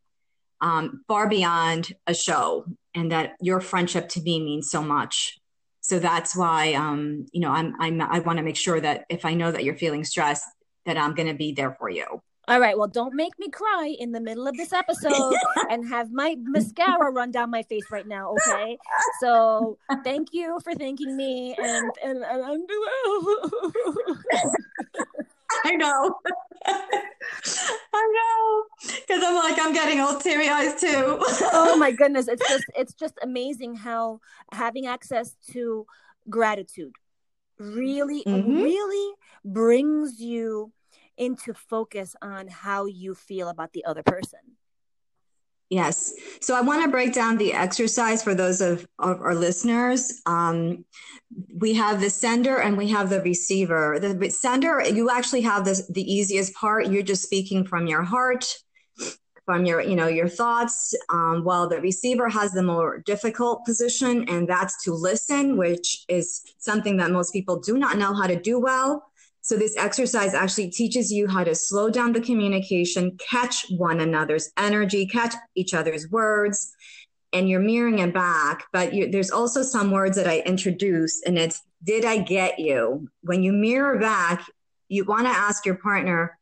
um, 0.61 1.05
far 1.07 1.29
beyond 1.29 1.95
a 2.07 2.15
show, 2.15 2.65
and 2.95 3.13
that 3.13 3.37
your 3.41 3.61
friendship 3.61 4.09
to 4.11 4.21
me 4.23 4.41
means 4.41 4.71
so 4.71 4.83
much. 4.83 5.39
So 5.81 5.99
that's 5.99 6.37
why, 6.37 6.75
um, 6.75 7.27
you 7.33 7.41
know, 7.41 7.51
I'm, 7.51 7.75
I'm 7.81 8.01
I 8.03 8.19
want 8.19 8.39
to 8.39 8.43
make 8.43 8.57
sure 8.57 8.79
that 8.81 9.05
if 9.09 9.25
I 9.25 9.35
know 9.35 9.51
that 9.51 9.65
you're 9.65 9.77
feeling 9.77 10.05
stressed, 10.05 10.45
that 10.85 10.99
I'm 10.99 11.15
going 11.15 11.29
to 11.29 11.35
be 11.35 11.53
there 11.53 11.77
for 11.79 11.89
you. 11.89 12.23
All 12.49 12.61
right. 12.61 12.77
Well, 12.79 12.89
don't 12.89 13.15
make 13.15 13.39
me 13.39 13.51
cry 13.51 13.95
in 13.99 14.13
the 14.13 14.21
middle 14.21 14.47
of 14.47 14.57
this 14.57 14.73
episode 14.73 15.35
and 15.71 15.87
have 15.89 16.11
my 16.11 16.35
mascara 16.41 17.13
run 17.13 17.31
down 17.31 17.51
my 17.51 17.63
face 17.63 17.85
right 17.91 18.07
now. 18.07 18.33
Okay. 18.33 18.79
So 19.21 19.77
thank 20.03 20.29
you 20.33 20.59
for 20.65 20.75
thanking 20.75 21.15
me, 21.17 21.55
and 21.59 21.91
and, 22.03 22.25
and 22.25 22.43
I'm. 22.45 22.65
I 25.65 25.77
know. 25.77 26.15
I 26.67 28.13
know. 28.15 28.65
Because 28.83 29.23
I'm 29.25 29.35
like, 29.35 29.59
I'm 29.59 29.73
getting 29.73 30.01
all 30.01 30.19
teary 30.19 30.49
eyes 30.49 30.81
too. 30.81 31.19
oh 31.53 31.77
my 31.79 31.91
goodness. 31.99 32.29
It's 32.29 32.49
just 32.49 32.65
it's 32.77 32.95
just 32.95 33.19
amazing 33.23 33.77
how 33.77 34.21
having 34.53 34.87
access 34.87 35.37
to 35.53 35.87
gratitude 36.31 36.93
really, 37.59 38.23
mm-hmm. 38.25 38.63
really 38.63 39.15
brings 39.45 40.21
you 40.21 40.73
into 41.19 41.53
focus 41.53 42.17
on 42.23 42.49
how 42.49 42.87
you 42.87 43.15
feel 43.15 43.49
about 43.49 43.73
the 43.73 43.85
other 43.85 44.03
person. 44.03 44.41
Yes. 45.71 46.15
So 46.41 46.55
I 46.55 46.63
want 46.63 46.83
to 46.83 46.91
break 46.91 47.13
down 47.13 47.37
the 47.37 47.53
exercise 47.53 48.23
for 48.23 48.35
those 48.35 48.63
of, 48.63 48.87
of 48.99 49.21
our 49.21 49.35
listeners. 49.35 50.23
Um, 50.25 50.87
we 51.55 51.75
have 51.75 52.01
the 52.01 52.09
sender 52.09 52.57
and 52.57 52.79
we 52.79 52.89
have 52.89 53.11
the 53.11 53.21
receiver. 53.21 53.99
The 54.01 54.31
sender, 54.31 54.83
you 54.89 55.11
actually 55.11 55.43
have 55.43 55.67
this, 55.67 55.87
the 55.89 56.11
easiest 56.11 56.55
part. 56.55 56.87
You're 56.87 57.03
just 57.03 57.23
speaking 57.23 57.67
from 57.67 57.87
your 57.87 58.03
heart, 58.03 58.47
from 59.45 59.67
your, 59.67 59.83
you 59.83 59.95
know, 59.95 60.09
your 60.09 60.29
thoughts. 60.29 60.95
Um, 61.11 61.45
while 61.45 61.69
the 61.69 61.83
receiver 61.83 62.31
has 62.31 62.53
the 62.53 62.63
more 62.63 63.01
difficult 63.05 63.67
position, 63.67 64.27
and 64.27 64.49
that's 64.49 64.83
to 64.85 64.95
listen, 64.95 65.59
which 65.59 66.07
is 66.09 66.45
something 66.57 66.97
that 66.97 67.11
most 67.11 67.31
people 67.31 67.61
do 67.61 67.77
not 67.77 67.99
know 67.99 68.15
how 68.15 68.27
to 68.27 68.41
do 68.41 68.59
well. 68.59 69.05
So 69.49 69.57
this 69.57 69.79
exercise 69.79 70.35
actually 70.35 70.69
teaches 70.69 71.11
you 71.11 71.27
how 71.27 71.43
to 71.43 71.55
slow 71.55 71.89
down 71.89 72.13
the 72.13 72.21
communication, 72.21 73.17
catch 73.17 73.65
one 73.71 73.99
another's 73.99 74.51
energy, 74.59 75.07
catch 75.07 75.35
each 75.55 75.73
other's 75.73 76.07
words, 76.11 76.75
and 77.33 77.49
you're 77.49 77.59
mirroring 77.59 78.01
it 78.01 78.13
back. 78.13 78.67
But 78.75 78.93
you, 78.93 79.11
there's 79.11 79.31
also 79.31 79.63
some 79.63 79.91
words 79.91 80.19
that 80.19 80.27
I 80.27 80.41
introduce, 80.41 81.23
and 81.23 81.39
it's 81.39 81.63
"Did 81.83 82.05
I 82.05 82.19
get 82.19 82.59
you?" 82.59 83.09
When 83.23 83.43
you 83.43 83.53
mirror 83.53 83.99
back, 83.99 84.45
you 84.91 85.07
want 85.07 85.27
to 85.27 85.33
ask 85.33 85.65
your 85.65 85.77
partner 85.77 86.39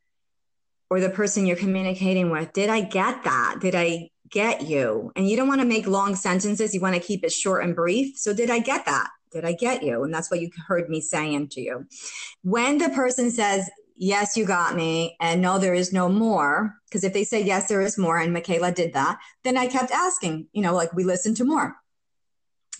or 0.89 0.99
the 0.99 1.09
person 1.09 1.45
you're 1.45 1.55
communicating 1.55 2.29
with, 2.29 2.51
"Did 2.51 2.69
I 2.69 2.81
get 2.81 3.23
that? 3.23 3.61
Did 3.61 3.73
I 3.73 4.09
get 4.29 4.63
you?" 4.63 5.13
And 5.15 5.29
you 5.29 5.37
don't 5.37 5.47
want 5.47 5.61
to 5.61 5.67
make 5.67 5.87
long 5.87 6.13
sentences. 6.17 6.73
You 6.73 6.81
want 6.81 6.95
to 6.95 7.07
keep 7.07 7.23
it 7.23 7.31
short 7.31 7.63
and 7.63 7.73
brief. 7.73 8.17
So, 8.17 8.33
did 8.33 8.49
I 8.49 8.59
get 8.59 8.85
that? 8.85 9.07
Did 9.37 9.45
I 9.45 9.53
get 9.53 9.83
you? 9.83 10.03
And 10.03 10.11
that's 10.11 10.31
what 10.31 10.41
you 10.41 10.49
heard 10.67 10.89
me 10.89 10.99
saying 10.99 11.49
to 11.49 11.61
you. 11.61 11.85
When 12.41 12.79
the 12.79 12.89
person 12.89 13.29
says, 13.29 13.69
Yes, 13.99 14.35
you 14.35 14.45
got 14.45 14.75
me, 14.75 15.15
and 15.19 15.41
no, 15.41 15.59
there 15.59 15.75
is 15.75 15.93
no 15.93 16.07
more, 16.09 16.75
because 16.85 17.03
if 17.03 17.13
they 17.13 17.23
say, 17.23 17.43
Yes, 17.43 17.67
there 17.67 17.81
is 17.81 17.99
more, 17.99 18.17
and 18.17 18.33
Michaela 18.33 18.71
did 18.71 18.93
that, 18.93 19.19
then 19.43 19.57
I 19.57 19.67
kept 19.67 19.91
asking, 19.91 20.47
you 20.53 20.63
know, 20.63 20.73
like 20.73 20.91
we 20.93 21.03
listened 21.03 21.37
to 21.37 21.45
more. 21.45 21.75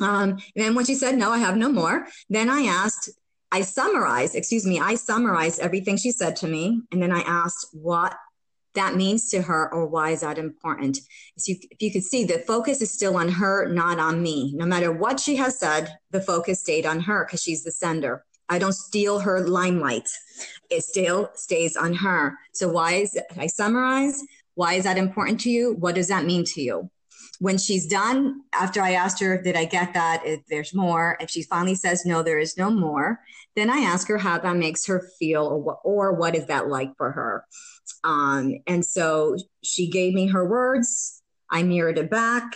Um, 0.02 0.32
and 0.32 0.42
then 0.56 0.74
when 0.74 0.86
she 0.86 0.96
said, 0.96 1.16
No, 1.16 1.30
I 1.30 1.38
have 1.38 1.58
no 1.58 1.72
more, 1.72 2.08
then 2.28 2.50
I 2.50 2.62
asked, 2.62 3.12
I 3.52 3.62
summarized, 3.62 4.34
excuse 4.34 4.66
me, 4.66 4.80
I 4.80 4.96
summarized 4.96 5.60
everything 5.60 5.98
she 5.98 6.10
said 6.10 6.36
to 6.38 6.48
me. 6.48 6.82
And 6.92 7.04
then 7.04 7.12
I 7.12 7.20
asked, 7.20 7.68
What 7.72 8.16
that 8.78 8.96
means 8.96 9.30
to 9.30 9.42
her 9.42 9.74
or 9.74 9.86
why 9.86 10.12
is 10.12 10.22
that 10.22 10.38
important. 10.38 10.98
So 11.38 11.52
you, 11.52 11.58
if 11.72 11.82
you 11.82 11.92
could 11.92 12.04
see, 12.04 12.24
the 12.24 12.40
focus 12.40 12.82
is 12.82 12.92
still 12.92 13.18
on 13.18 13.30
her, 13.30 13.68
not 13.68 14.00
on 14.00 14.22
me. 14.22 14.54
No 14.56 14.66
matter 14.66 14.92
what 14.92 15.20
she 15.20 15.36
has 15.36 15.60
said, 15.60 15.98
the 16.12 16.22
focus 16.22 16.62
stayed 16.62 16.86
on 16.86 17.02
her 17.02 17.26
because 17.26 17.42
she's 17.42 17.64
the 17.64 17.72
sender. 17.72 18.24
I 18.50 18.60
don't 18.60 18.74
steal 18.74 19.20
her 19.20 19.46
limelight. 19.46 20.08
It 20.70 20.84
still 20.84 21.32
stays 21.34 21.76
on 21.76 21.94
her. 21.96 22.38
So 22.54 22.70
why 22.70 22.94
is 22.94 23.18
I 23.38 23.48
summarize? 23.48 24.22
Why 24.56 24.76
is 24.76 24.86
that 24.86 24.98
important 24.98 25.42
to 25.42 25.50
you? 25.50 25.74
What 25.74 25.96
does 25.96 26.08
that 26.08 26.26
mean 26.26 26.46
to 26.46 26.62
you? 26.62 26.90
When 27.40 27.58
she's 27.58 27.86
done, 27.86 28.42
after 28.54 28.82
I 28.82 28.94
asked 28.94 29.20
her, 29.22 29.40
did 29.42 29.56
I 29.56 29.66
get 29.66 29.94
that? 29.94 30.24
If 30.26 30.42
there's 30.50 30.74
more, 30.74 31.18
if 31.20 31.30
she 31.30 31.44
finally 31.44 31.76
says 31.76 32.06
no, 32.06 32.24
there 32.24 32.40
is 32.40 32.58
no 32.58 32.72
more, 32.72 33.20
then 33.58 33.72
I 33.72 33.80
ask 33.80 34.08
her 34.08 34.20
how 34.20 34.38
that 34.38 34.56
makes 34.56 34.86
her 34.86 35.10
feel 35.18 35.44
or 35.44 35.58
what, 35.58 35.80
or 35.84 36.14
what 36.14 36.36
is 36.36 36.46
that 36.46 36.68
like 36.68 36.96
for 36.96 37.12
her? 37.12 37.44
Um, 38.04 38.54
and 38.68 38.86
so 38.86 39.36
she 39.64 39.90
gave 39.90 40.14
me 40.14 40.28
her 40.28 40.48
words. 40.48 41.24
I 41.50 41.64
mirrored 41.64 41.98
it 41.98 42.12
back. 42.12 42.56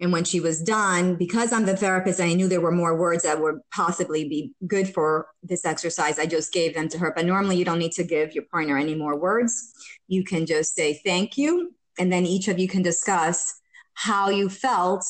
And 0.00 0.10
when 0.10 0.24
she 0.24 0.40
was 0.40 0.62
done, 0.62 1.16
because 1.16 1.52
I'm 1.52 1.66
the 1.66 1.76
therapist 1.76 2.18
and 2.18 2.30
I 2.30 2.34
knew 2.34 2.48
there 2.48 2.60
were 2.60 2.72
more 2.72 2.96
words 2.96 3.24
that 3.24 3.42
would 3.42 3.56
possibly 3.74 4.26
be 4.26 4.52
good 4.66 4.94
for 4.94 5.26
this 5.42 5.66
exercise, 5.66 6.18
I 6.18 6.24
just 6.24 6.52
gave 6.52 6.74
them 6.74 6.88
to 6.90 6.98
her. 6.98 7.12
But 7.14 7.26
normally 7.26 7.56
you 7.56 7.64
don't 7.64 7.80
need 7.80 7.92
to 7.92 8.04
give 8.04 8.32
your 8.32 8.44
partner 8.44 8.78
any 8.78 8.94
more 8.94 9.18
words. 9.18 9.72
You 10.06 10.24
can 10.24 10.46
just 10.46 10.74
say 10.74 11.00
thank 11.04 11.36
you. 11.36 11.74
And 11.98 12.10
then 12.10 12.24
each 12.24 12.48
of 12.48 12.58
you 12.58 12.68
can 12.68 12.82
discuss 12.82 13.60
how 13.94 14.30
you 14.30 14.48
felt 14.48 15.04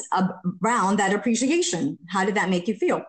around 0.65 0.99
that 0.99 1.15
appreciation. 1.15 1.99
How 2.09 2.25
did 2.25 2.35
that 2.35 2.49
make 2.49 2.67
you 2.67 2.75
feel? 2.75 3.05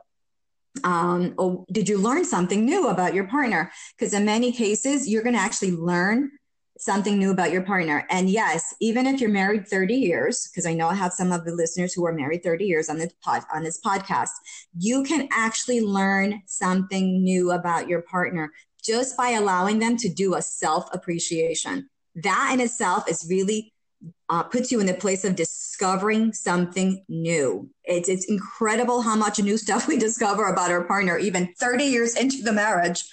Um, 0.83 1.33
or 1.37 1.65
did 1.71 1.89
you 1.89 1.97
learn 1.97 2.25
something 2.25 2.65
new 2.65 2.87
about 2.87 3.13
your 3.13 3.27
partner? 3.27 3.71
Because 3.97 4.13
in 4.13 4.25
many 4.25 4.51
cases, 4.51 5.07
you're 5.09 5.23
going 5.23 5.35
to 5.35 5.41
actually 5.41 5.71
learn 5.71 6.31
something 6.79 7.17
new 7.17 7.31
about 7.31 7.51
your 7.51 7.61
partner. 7.61 8.07
And 8.09 8.29
yes, 8.29 8.73
even 8.79 9.05
if 9.05 9.19
you're 9.19 9.29
married 9.29 9.67
30 9.67 9.95
years, 9.95 10.47
because 10.47 10.65
I 10.65 10.73
know 10.73 10.87
I 10.87 10.95
have 10.95 11.11
some 11.11 11.31
of 11.31 11.43
the 11.43 11.51
listeners 11.51 11.93
who 11.93 12.05
are 12.05 12.13
married 12.13 12.41
30 12.41 12.65
years 12.65 12.89
on 12.89 12.97
this 12.97 13.13
pod, 13.21 13.43
on 13.53 13.63
this 13.63 13.79
podcast, 13.81 14.29
you 14.77 15.03
can 15.03 15.27
actually 15.31 15.81
learn 15.81 16.41
something 16.45 17.21
new 17.21 17.51
about 17.51 17.89
your 17.89 18.01
partner 18.03 18.51
just 18.81 19.17
by 19.17 19.31
allowing 19.31 19.79
them 19.79 19.97
to 19.97 20.09
do 20.09 20.35
a 20.35 20.41
self 20.41 20.87
appreciation. 20.93 21.89
That 22.15 22.51
in 22.53 22.61
itself 22.61 23.09
is 23.09 23.27
really 23.29 23.73
uh, 24.29 24.43
puts 24.43 24.71
you 24.71 24.79
in 24.79 24.85
the 24.85 24.93
place 24.93 25.25
of 25.25 25.35
discovering 25.35 26.33
something 26.33 27.03
new. 27.09 27.69
It's, 27.83 28.09
it's 28.09 28.25
incredible 28.25 29.01
how 29.01 29.15
much 29.15 29.39
new 29.39 29.57
stuff 29.57 29.87
we 29.87 29.97
discover 29.97 30.45
about 30.47 30.71
our 30.71 30.83
partner, 30.83 31.17
even 31.17 31.53
30 31.59 31.85
years 31.85 32.15
into 32.15 32.43
the 32.43 32.53
marriage 32.53 33.03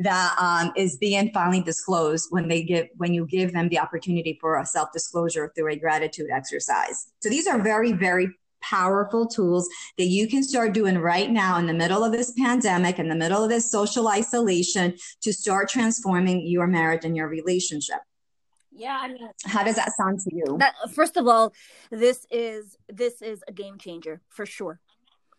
that 0.00 0.36
um, 0.38 0.72
is 0.76 0.96
being 0.96 1.30
finally 1.32 1.60
disclosed 1.60 2.28
when 2.30 2.46
they 2.46 2.62
give 2.62 2.86
when 2.96 3.12
you 3.12 3.26
give 3.26 3.52
them 3.52 3.68
the 3.68 3.80
opportunity 3.80 4.38
for 4.40 4.56
a 4.56 4.64
self 4.64 4.92
disclosure 4.92 5.52
through 5.56 5.72
a 5.72 5.76
gratitude 5.76 6.28
exercise. 6.32 7.08
So 7.20 7.28
these 7.28 7.48
are 7.48 7.60
very 7.60 7.92
very 7.92 8.28
powerful 8.60 9.26
tools 9.26 9.68
that 9.96 10.06
you 10.06 10.28
can 10.28 10.42
start 10.42 10.72
doing 10.72 10.98
right 10.98 11.30
now 11.30 11.58
in 11.58 11.66
the 11.66 11.74
middle 11.74 12.04
of 12.04 12.12
this 12.12 12.32
pandemic, 12.32 12.98
in 12.98 13.08
the 13.08 13.14
middle 13.14 13.42
of 13.42 13.50
this 13.50 13.70
social 13.70 14.08
isolation, 14.08 14.94
to 15.22 15.32
start 15.32 15.68
transforming 15.68 16.46
your 16.46 16.66
marriage 16.66 17.04
and 17.04 17.16
your 17.16 17.28
relationship. 17.28 17.98
Yeah, 18.78 18.98
I 19.02 19.08
mean, 19.08 19.28
how 19.44 19.64
does 19.64 19.74
that 19.76 19.92
sound 19.92 20.20
to 20.20 20.34
you? 20.34 20.56
That, 20.58 20.74
first 20.92 21.16
of 21.16 21.26
all, 21.26 21.52
this 21.90 22.26
is 22.30 22.78
this 22.88 23.20
is 23.20 23.42
a 23.48 23.52
game 23.52 23.76
changer 23.76 24.20
for 24.28 24.46
sure, 24.46 24.80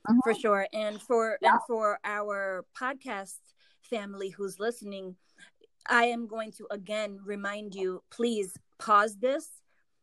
uh-huh. 0.08 0.20
for 0.24 0.34
sure, 0.34 0.68
and 0.74 1.02
for 1.02 1.38
yeah. 1.42 1.52
and 1.52 1.60
for 1.66 2.00
our 2.04 2.66
podcast 2.80 3.40
family 3.82 4.30
who's 4.30 4.60
listening, 4.60 5.16
I 5.88 6.06
am 6.06 6.28
going 6.28 6.52
to 6.54 6.68
again 6.70 7.20
remind 7.24 7.76
you 7.76 8.04
please 8.12 8.54
pause 8.78 9.16
this 9.18 9.48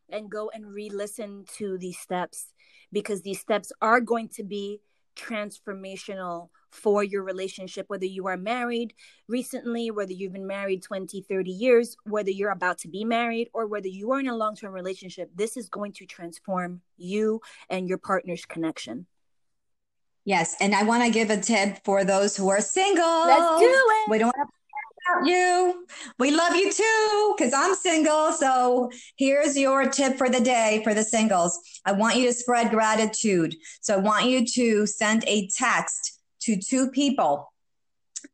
and 0.09 0.31
go 0.31 0.51
and 0.55 0.73
re 0.73 0.89
listen 0.89 1.45
to 1.59 1.77
these 1.77 1.99
steps 1.99 2.55
because 2.91 3.23
these 3.23 3.41
steps 3.41 3.71
are 3.83 4.01
going 4.01 4.29
to 4.31 4.45
be 4.45 4.81
transformational 5.17 6.49
for 6.71 7.03
your 7.03 7.23
relationship, 7.23 7.87
whether 7.89 8.07
you 8.07 8.27
are 8.27 8.37
married 8.37 8.95
recently, 9.29 9.91
whether 9.91 10.13
you've 10.13 10.33
been 10.33 10.47
married 10.47 10.83
20, 10.83 11.23
30 11.23 11.51
years, 11.51 11.97
whether 12.05 12.31
you're 12.31 12.51
about 12.51 12.79
to 12.79 12.89
be 12.89 13.05
married, 13.05 13.49
or 13.53 13.67
whether 13.67 13.89
you 13.89 14.13
are 14.13 14.21
in 14.21 14.29
a 14.29 14.37
long 14.37 14.57
term 14.57 14.73
relationship. 14.73 15.31
This 15.35 15.57
is 15.57 15.69
going 15.69 15.93
to 15.95 16.07
transform 16.07 16.81
you 16.97 17.41
and 17.71 17.89
your 17.89 17.99
partner's 17.99 18.45
connection. 18.45 19.07
Yes. 20.25 20.57
And 20.61 20.75
I 20.75 20.83
want 20.83 21.05
to 21.05 21.11
give 21.11 21.31
a 21.31 21.41
tip 21.41 21.79
for 21.85 22.05
those 22.05 22.37
who 22.37 22.49
are 22.49 22.61
single. 22.61 23.27
Let's 23.27 23.61
do 23.61 23.69
it. 23.69 24.11
We 24.11 24.19
don't 24.19 24.35
want 24.37 24.49
to 24.49 24.57
about 25.07 25.27
you. 25.27 25.87
We 26.19 26.31
love 26.31 26.55
you 26.55 26.73
too, 26.73 27.35
because 27.37 27.53
I'm 27.55 27.75
single. 27.75 28.33
So 28.33 28.91
here's 29.17 29.57
your 29.57 29.89
tip 29.89 30.17
for 30.17 30.29
the 30.29 30.41
day 30.41 30.81
for 30.85 30.95
the 30.95 31.03
singles. 31.03 31.59
I 31.85 31.93
want 31.93 32.17
you 32.17 32.27
to 32.27 32.33
spread 32.33 32.71
gratitude. 32.71 33.55
So 33.81 33.95
I 33.95 33.99
want 33.99 34.27
you 34.27 34.45
to 34.47 34.87
send 34.87 35.25
a 35.27 35.49
text 35.57 36.16
to 36.47 36.57
two 36.57 36.91
people 36.91 37.53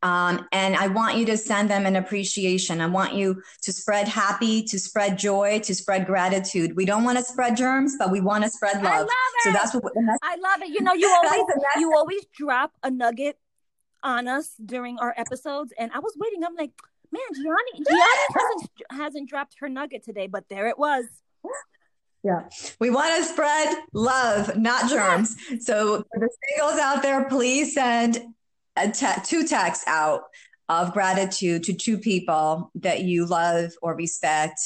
um, 0.03 0.46
and 0.53 0.75
I 0.75 0.88
want 0.88 1.16
you 1.16 1.27
to 1.27 1.37
send 1.37 1.70
them 1.70 1.87
an 1.87 1.96
appreciation. 1.96 2.81
I 2.81 2.87
want 2.87 3.14
you 3.14 3.42
to 3.62 3.72
spread 3.72 4.09
happy, 4.09 4.62
to 4.64 4.79
spread 4.79 5.18
joy, 5.18 5.61
to 5.61 5.75
spread 5.75 6.07
gratitude. 6.07 6.75
We 6.77 6.85
don't 6.85 7.05
want 7.05 7.18
to 7.18 7.25
spread 7.25 7.57
germs, 7.57 7.96
but 7.98 8.11
we 8.11 8.20
want 8.20 8.44
to 8.44 8.51
spread 8.51 8.77
love. 8.83 8.87
I 8.87 8.98
love 8.98 9.09
it. 9.09 9.44
So 9.44 9.53
that's 9.53 9.75
what 9.75 9.92
that's, 9.94 10.18
I 10.22 10.37
love 10.37 10.62
it. 10.62 10.68
You 10.68 10.81
know, 10.81 10.94
you 10.94 11.09
always 11.09 11.44
you 11.79 11.94
always 11.94 12.25
drop 12.37 12.72
a 12.83 12.90
nugget 12.90 13.38
on 14.03 14.29
us 14.29 14.55
during 14.64 14.98
our 14.98 15.14
episodes, 15.16 15.72
and 15.79 15.92
I 15.92 15.98
was 15.98 16.14
waiting. 16.16 16.44
I'm 16.44 16.57
like, 16.57 16.72
man, 17.11 17.22
Gianni, 17.35 17.85
Gianni 17.88 18.03
hasn't 18.35 18.70
hasn't 18.90 19.29
dropped 19.29 19.57
her 19.61 19.68
nugget 19.68 20.05
today, 20.05 20.27
but 20.27 20.48
there 20.48 20.68
it 20.68 20.79
was. 20.79 21.05
Yeah. 22.25 22.49
We 22.79 22.91
want 22.91 23.17
to 23.17 23.29
spread 23.29 23.75
love, 23.93 24.57
not 24.57 24.89
germs. 24.89 25.37
So 25.61 26.05
for 26.13 26.21
the 26.21 26.29
singles 26.49 26.79
out 26.79 27.03
there, 27.03 27.25
please 27.29 27.75
send 27.75 28.19
a 28.77 28.91
te- 28.91 29.23
two 29.25 29.47
texts 29.47 29.85
out 29.89 30.23
of 30.69 30.93
gratitude 30.93 31.65
to 31.65 31.73
two 31.75 31.99
people 31.99 32.71
that 32.77 33.03
you 33.03 33.27
love 33.27 33.73
or 33.83 33.95
respect. 33.97 34.61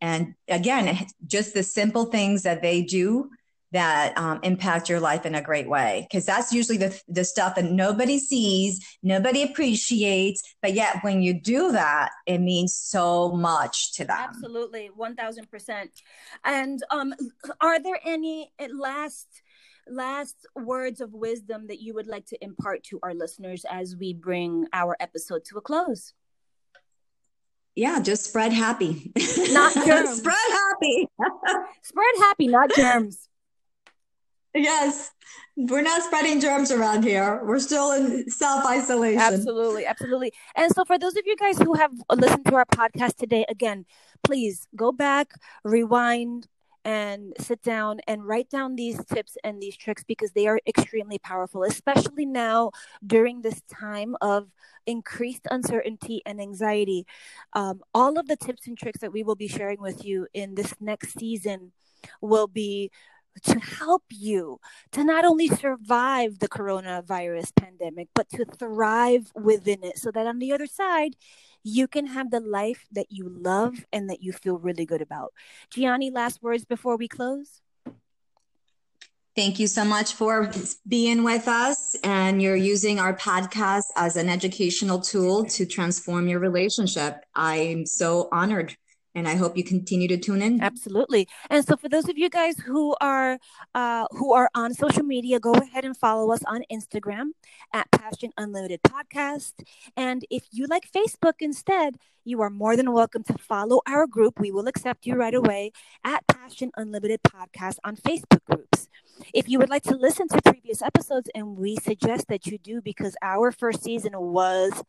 And 0.00 0.34
again, 0.48 1.06
just 1.26 1.54
the 1.54 1.62
simple 1.62 2.06
things 2.06 2.42
that 2.42 2.60
they 2.60 2.82
do 2.82 3.30
that 3.72 4.16
um, 4.16 4.40
impact 4.42 4.88
your 4.88 5.00
life 5.00 5.26
in 5.26 5.34
a 5.34 5.42
great 5.42 5.68
way. 5.68 6.06
Because 6.08 6.24
that's 6.24 6.52
usually 6.52 6.78
the, 6.78 7.00
the 7.08 7.24
stuff 7.24 7.56
that 7.56 7.64
nobody 7.64 8.18
sees, 8.18 8.98
nobody 9.02 9.42
appreciates. 9.42 10.42
But 10.62 10.74
yet, 10.74 11.02
when 11.02 11.22
you 11.22 11.34
do 11.34 11.72
that, 11.72 12.10
it 12.26 12.38
means 12.38 12.74
so 12.76 13.32
much 13.32 13.94
to 13.94 14.04
them. 14.04 14.16
Absolutely, 14.18 14.90
1000%. 14.96 15.88
And 16.44 16.82
um, 16.90 17.14
are 17.60 17.80
there 17.80 18.00
any 18.04 18.52
last 18.72 19.26
last 19.88 20.34
words 20.56 21.00
of 21.00 21.12
wisdom 21.12 21.68
that 21.68 21.80
you 21.80 21.94
would 21.94 22.08
like 22.08 22.26
to 22.26 22.44
impart 22.44 22.82
to 22.82 22.98
our 23.04 23.14
listeners 23.14 23.64
as 23.70 23.94
we 23.94 24.12
bring 24.12 24.66
our 24.72 24.96
episode 25.00 25.44
to 25.44 25.58
a 25.58 25.60
close? 25.60 26.12
Yeah, 27.76 28.00
just 28.00 28.24
spread 28.24 28.52
happy. 28.52 29.12
Not 29.50 29.74
germs. 29.86 30.18
spread 30.18 30.34
happy. 30.50 31.08
spread 31.82 32.14
happy, 32.18 32.48
not 32.48 32.70
germs. 32.74 33.25
Yes. 34.56 35.10
We're 35.56 35.82
not 35.82 36.02
spreading 36.02 36.40
germs 36.40 36.70
around 36.70 37.02
here. 37.04 37.40
We're 37.44 37.58
still 37.58 37.92
in 37.92 38.28
self 38.30 38.64
isolation. 38.66 39.20
Absolutely. 39.20 39.86
Absolutely. 39.86 40.32
And 40.54 40.72
so, 40.72 40.84
for 40.84 40.98
those 40.98 41.16
of 41.16 41.22
you 41.26 41.36
guys 41.36 41.58
who 41.58 41.74
have 41.74 41.92
listened 42.10 42.46
to 42.46 42.54
our 42.56 42.66
podcast 42.66 43.16
today, 43.16 43.46
again, 43.48 43.86
please 44.22 44.66
go 44.76 44.92
back, 44.92 45.32
rewind, 45.64 46.46
and 46.84 47.32
sit 47.40 47.62
down 47.62 47.98
and 48.06 48.26
write 48.26 48.48
down 48.48 48.76
these 48.76 49.04
tips 49.06 49.36
and 49.42 49.60
these 49.60 49.76
tricks 49.76 50.04
because 50.04 50.30
they 50.32 50.46
are 50.46 50.60
extremely 50.68 51.18
powerful, 51.18 51.64
especially 51.64 52.24
now 52.24 52.70
during 53.04 53.42
this 53.42 53.60
time 53.62 54.14
of 54.20 54.48
increased 54.86 55.48
uncertainty 55.50 56.22
and 56.24 56.40
anxiety. 56.40 57.04
Um, 57.54 57.80
all 57.92 58.18
of 58.18 58.28
the 58.28 58.36
tips 58.36 58.68
and 58.68 58.78
tricks 58.78 59.00
that 59.00 59.12
we 59.12 59.24
will 59.24 59.34
be 59.34 59.48
sharing 59.48 59.80
with 59.80 60.04
you 60.04 60.28
in 60.32 60.54
this 60.54 60.74
next 60.78 61.18
season 61.18 61.72
will 62.20 62.46
be 62.46 62.92
to 63.44 63.58
help 63.58 64.04
you 64.10 64.60
to 64.92 65.04
not 65.04 65.24
only 65.24 65.48
survive 65.48 66.38
the 66.38 66.48
coronavirus 66.48 67.54
pandemic, 67.56 68.08
but 68.14 68.28
to 68.30 68.44
thrive 68.44 69.32
within 69.34 69.82
it 69.82 69.98
so 69.98 70.10
that 70.10 70.26
on 70.26 70.38
the 70.38 70.52
other 70.52 70.66
side, 70.66 71.16
you 71.62 71.88
can 71.88 72.06
have 72.06 72.30
the 72.30 72.40
life 72.40 72.86
that 72.92 73.06
you 73.10 73.28
love 73.28 73.84
and 73.92 74.08
that 74.08 74.22
you 74.22 74.32
feel 74.32 74.58
really 74.58 74.86
good 74.86 75.02
about. 75.02 75.32
Gianni, 75.70 76.10
last 76.10 76.42
words 76.42 76.64
before 76.64 76.96
we 76.96 77.08
close? 77.08 77.60
Thank 79.34 79.58
you 79.58 79.66
so 79.66 79.84
much 79.84 80.14
for 80.14 80.50
being 80.88 81.22
with 81.22 81.46
us. 81.46 81.94
And 82.02 82.40
you're 82.40 82.56
using 82.56 82.98
our 82.98 83.14
podcast 83.14 83.84
as 83.94 84.16
an 84.16 84.30
educational 84.30 84.98
tool 84.98 85.44
to 85.44 85.66
transform 85.66 86.26
your 86.26 86.38
relationship. 86.38 87.22
I'm 87.34 87.84
so 87.84 88.30
honored 88.32 88.74
and 89.16 89.26
I 89.26 89.34
hope 89.34 89.56
you 89.56 89.64
continue 89.64 90.06
to 90.08 90.18
tune 90.18 90.42
in. 90.42 90.60
Absolutely. 90.60 91.26
And 91.48 91.66
so 91.66 91.76
for 91.76 91.88
those 91.88 92.08
of 92.08 92.18
you 92.18 92.28
guys 92.28 92.58
who 92.58 92.94
are 93.00 93.38
uh, 93.74 94.06
who 94.10 94.34
are 94.34 94.50
on 94.54 94.74
social 94.74 95.02
media, 95.02 95.40
go 95.40 95.54
ahead 95.54 95.84
and 95.86 95.96
follow 95.96 96.30
us 96.32 96.42
on 96.46 96.62
Instagram 96.70 97.30
at 97.72 97.90
Passion 97.90 98.30
Unlimited 98.36 98.80
Podcast. 98.82 99.54
And 99.96 100.24
if 100.30 100.44
you 100.52 100.66
like 100.66 100.92
Facebook 100.92 101.36
instead, 101.40 101.96
you 102.24 102.42
are 102.42 102.50
more 102.50 102.76
than 102.76 102.92
welcome 102.92 103.24
to 103.24 103.38
follow 103.38 103.80
our 103.88 104.06
group. 104.06 104.38
We 104.38 104.52
will 104.52 104.68
accept 104.68 105.06
you 105.06 105.14
right 105.14 105.34
away 105.34 105.72
at 106.04 106.26
Passion 106.26 106.70
Unlimited 106.76 107.20
Podcast 107.22 107.78
on 107.84 107.96
Facebook 107.96 108.44
groups. 108.44 108.88
If 109.32 109.48
you 109.48 109.58
would 109.58 109.70
like 109.70 109.84
to 109.84 109.96
listen 109.96 110.28
to 110.28 110.42
previous 110.42 110.82
episodes, 110.82 111.30
and 111.34 111.56
we 111.56 111.76
suggest 111.76 112.26
that 112.28 112.46
you 112.46 112.58
do 112.58 112.82
because 112.82 113.16
our 113.22 113.50
first 113.50 113.82
season 113.82 114.12
was 114.14 114.82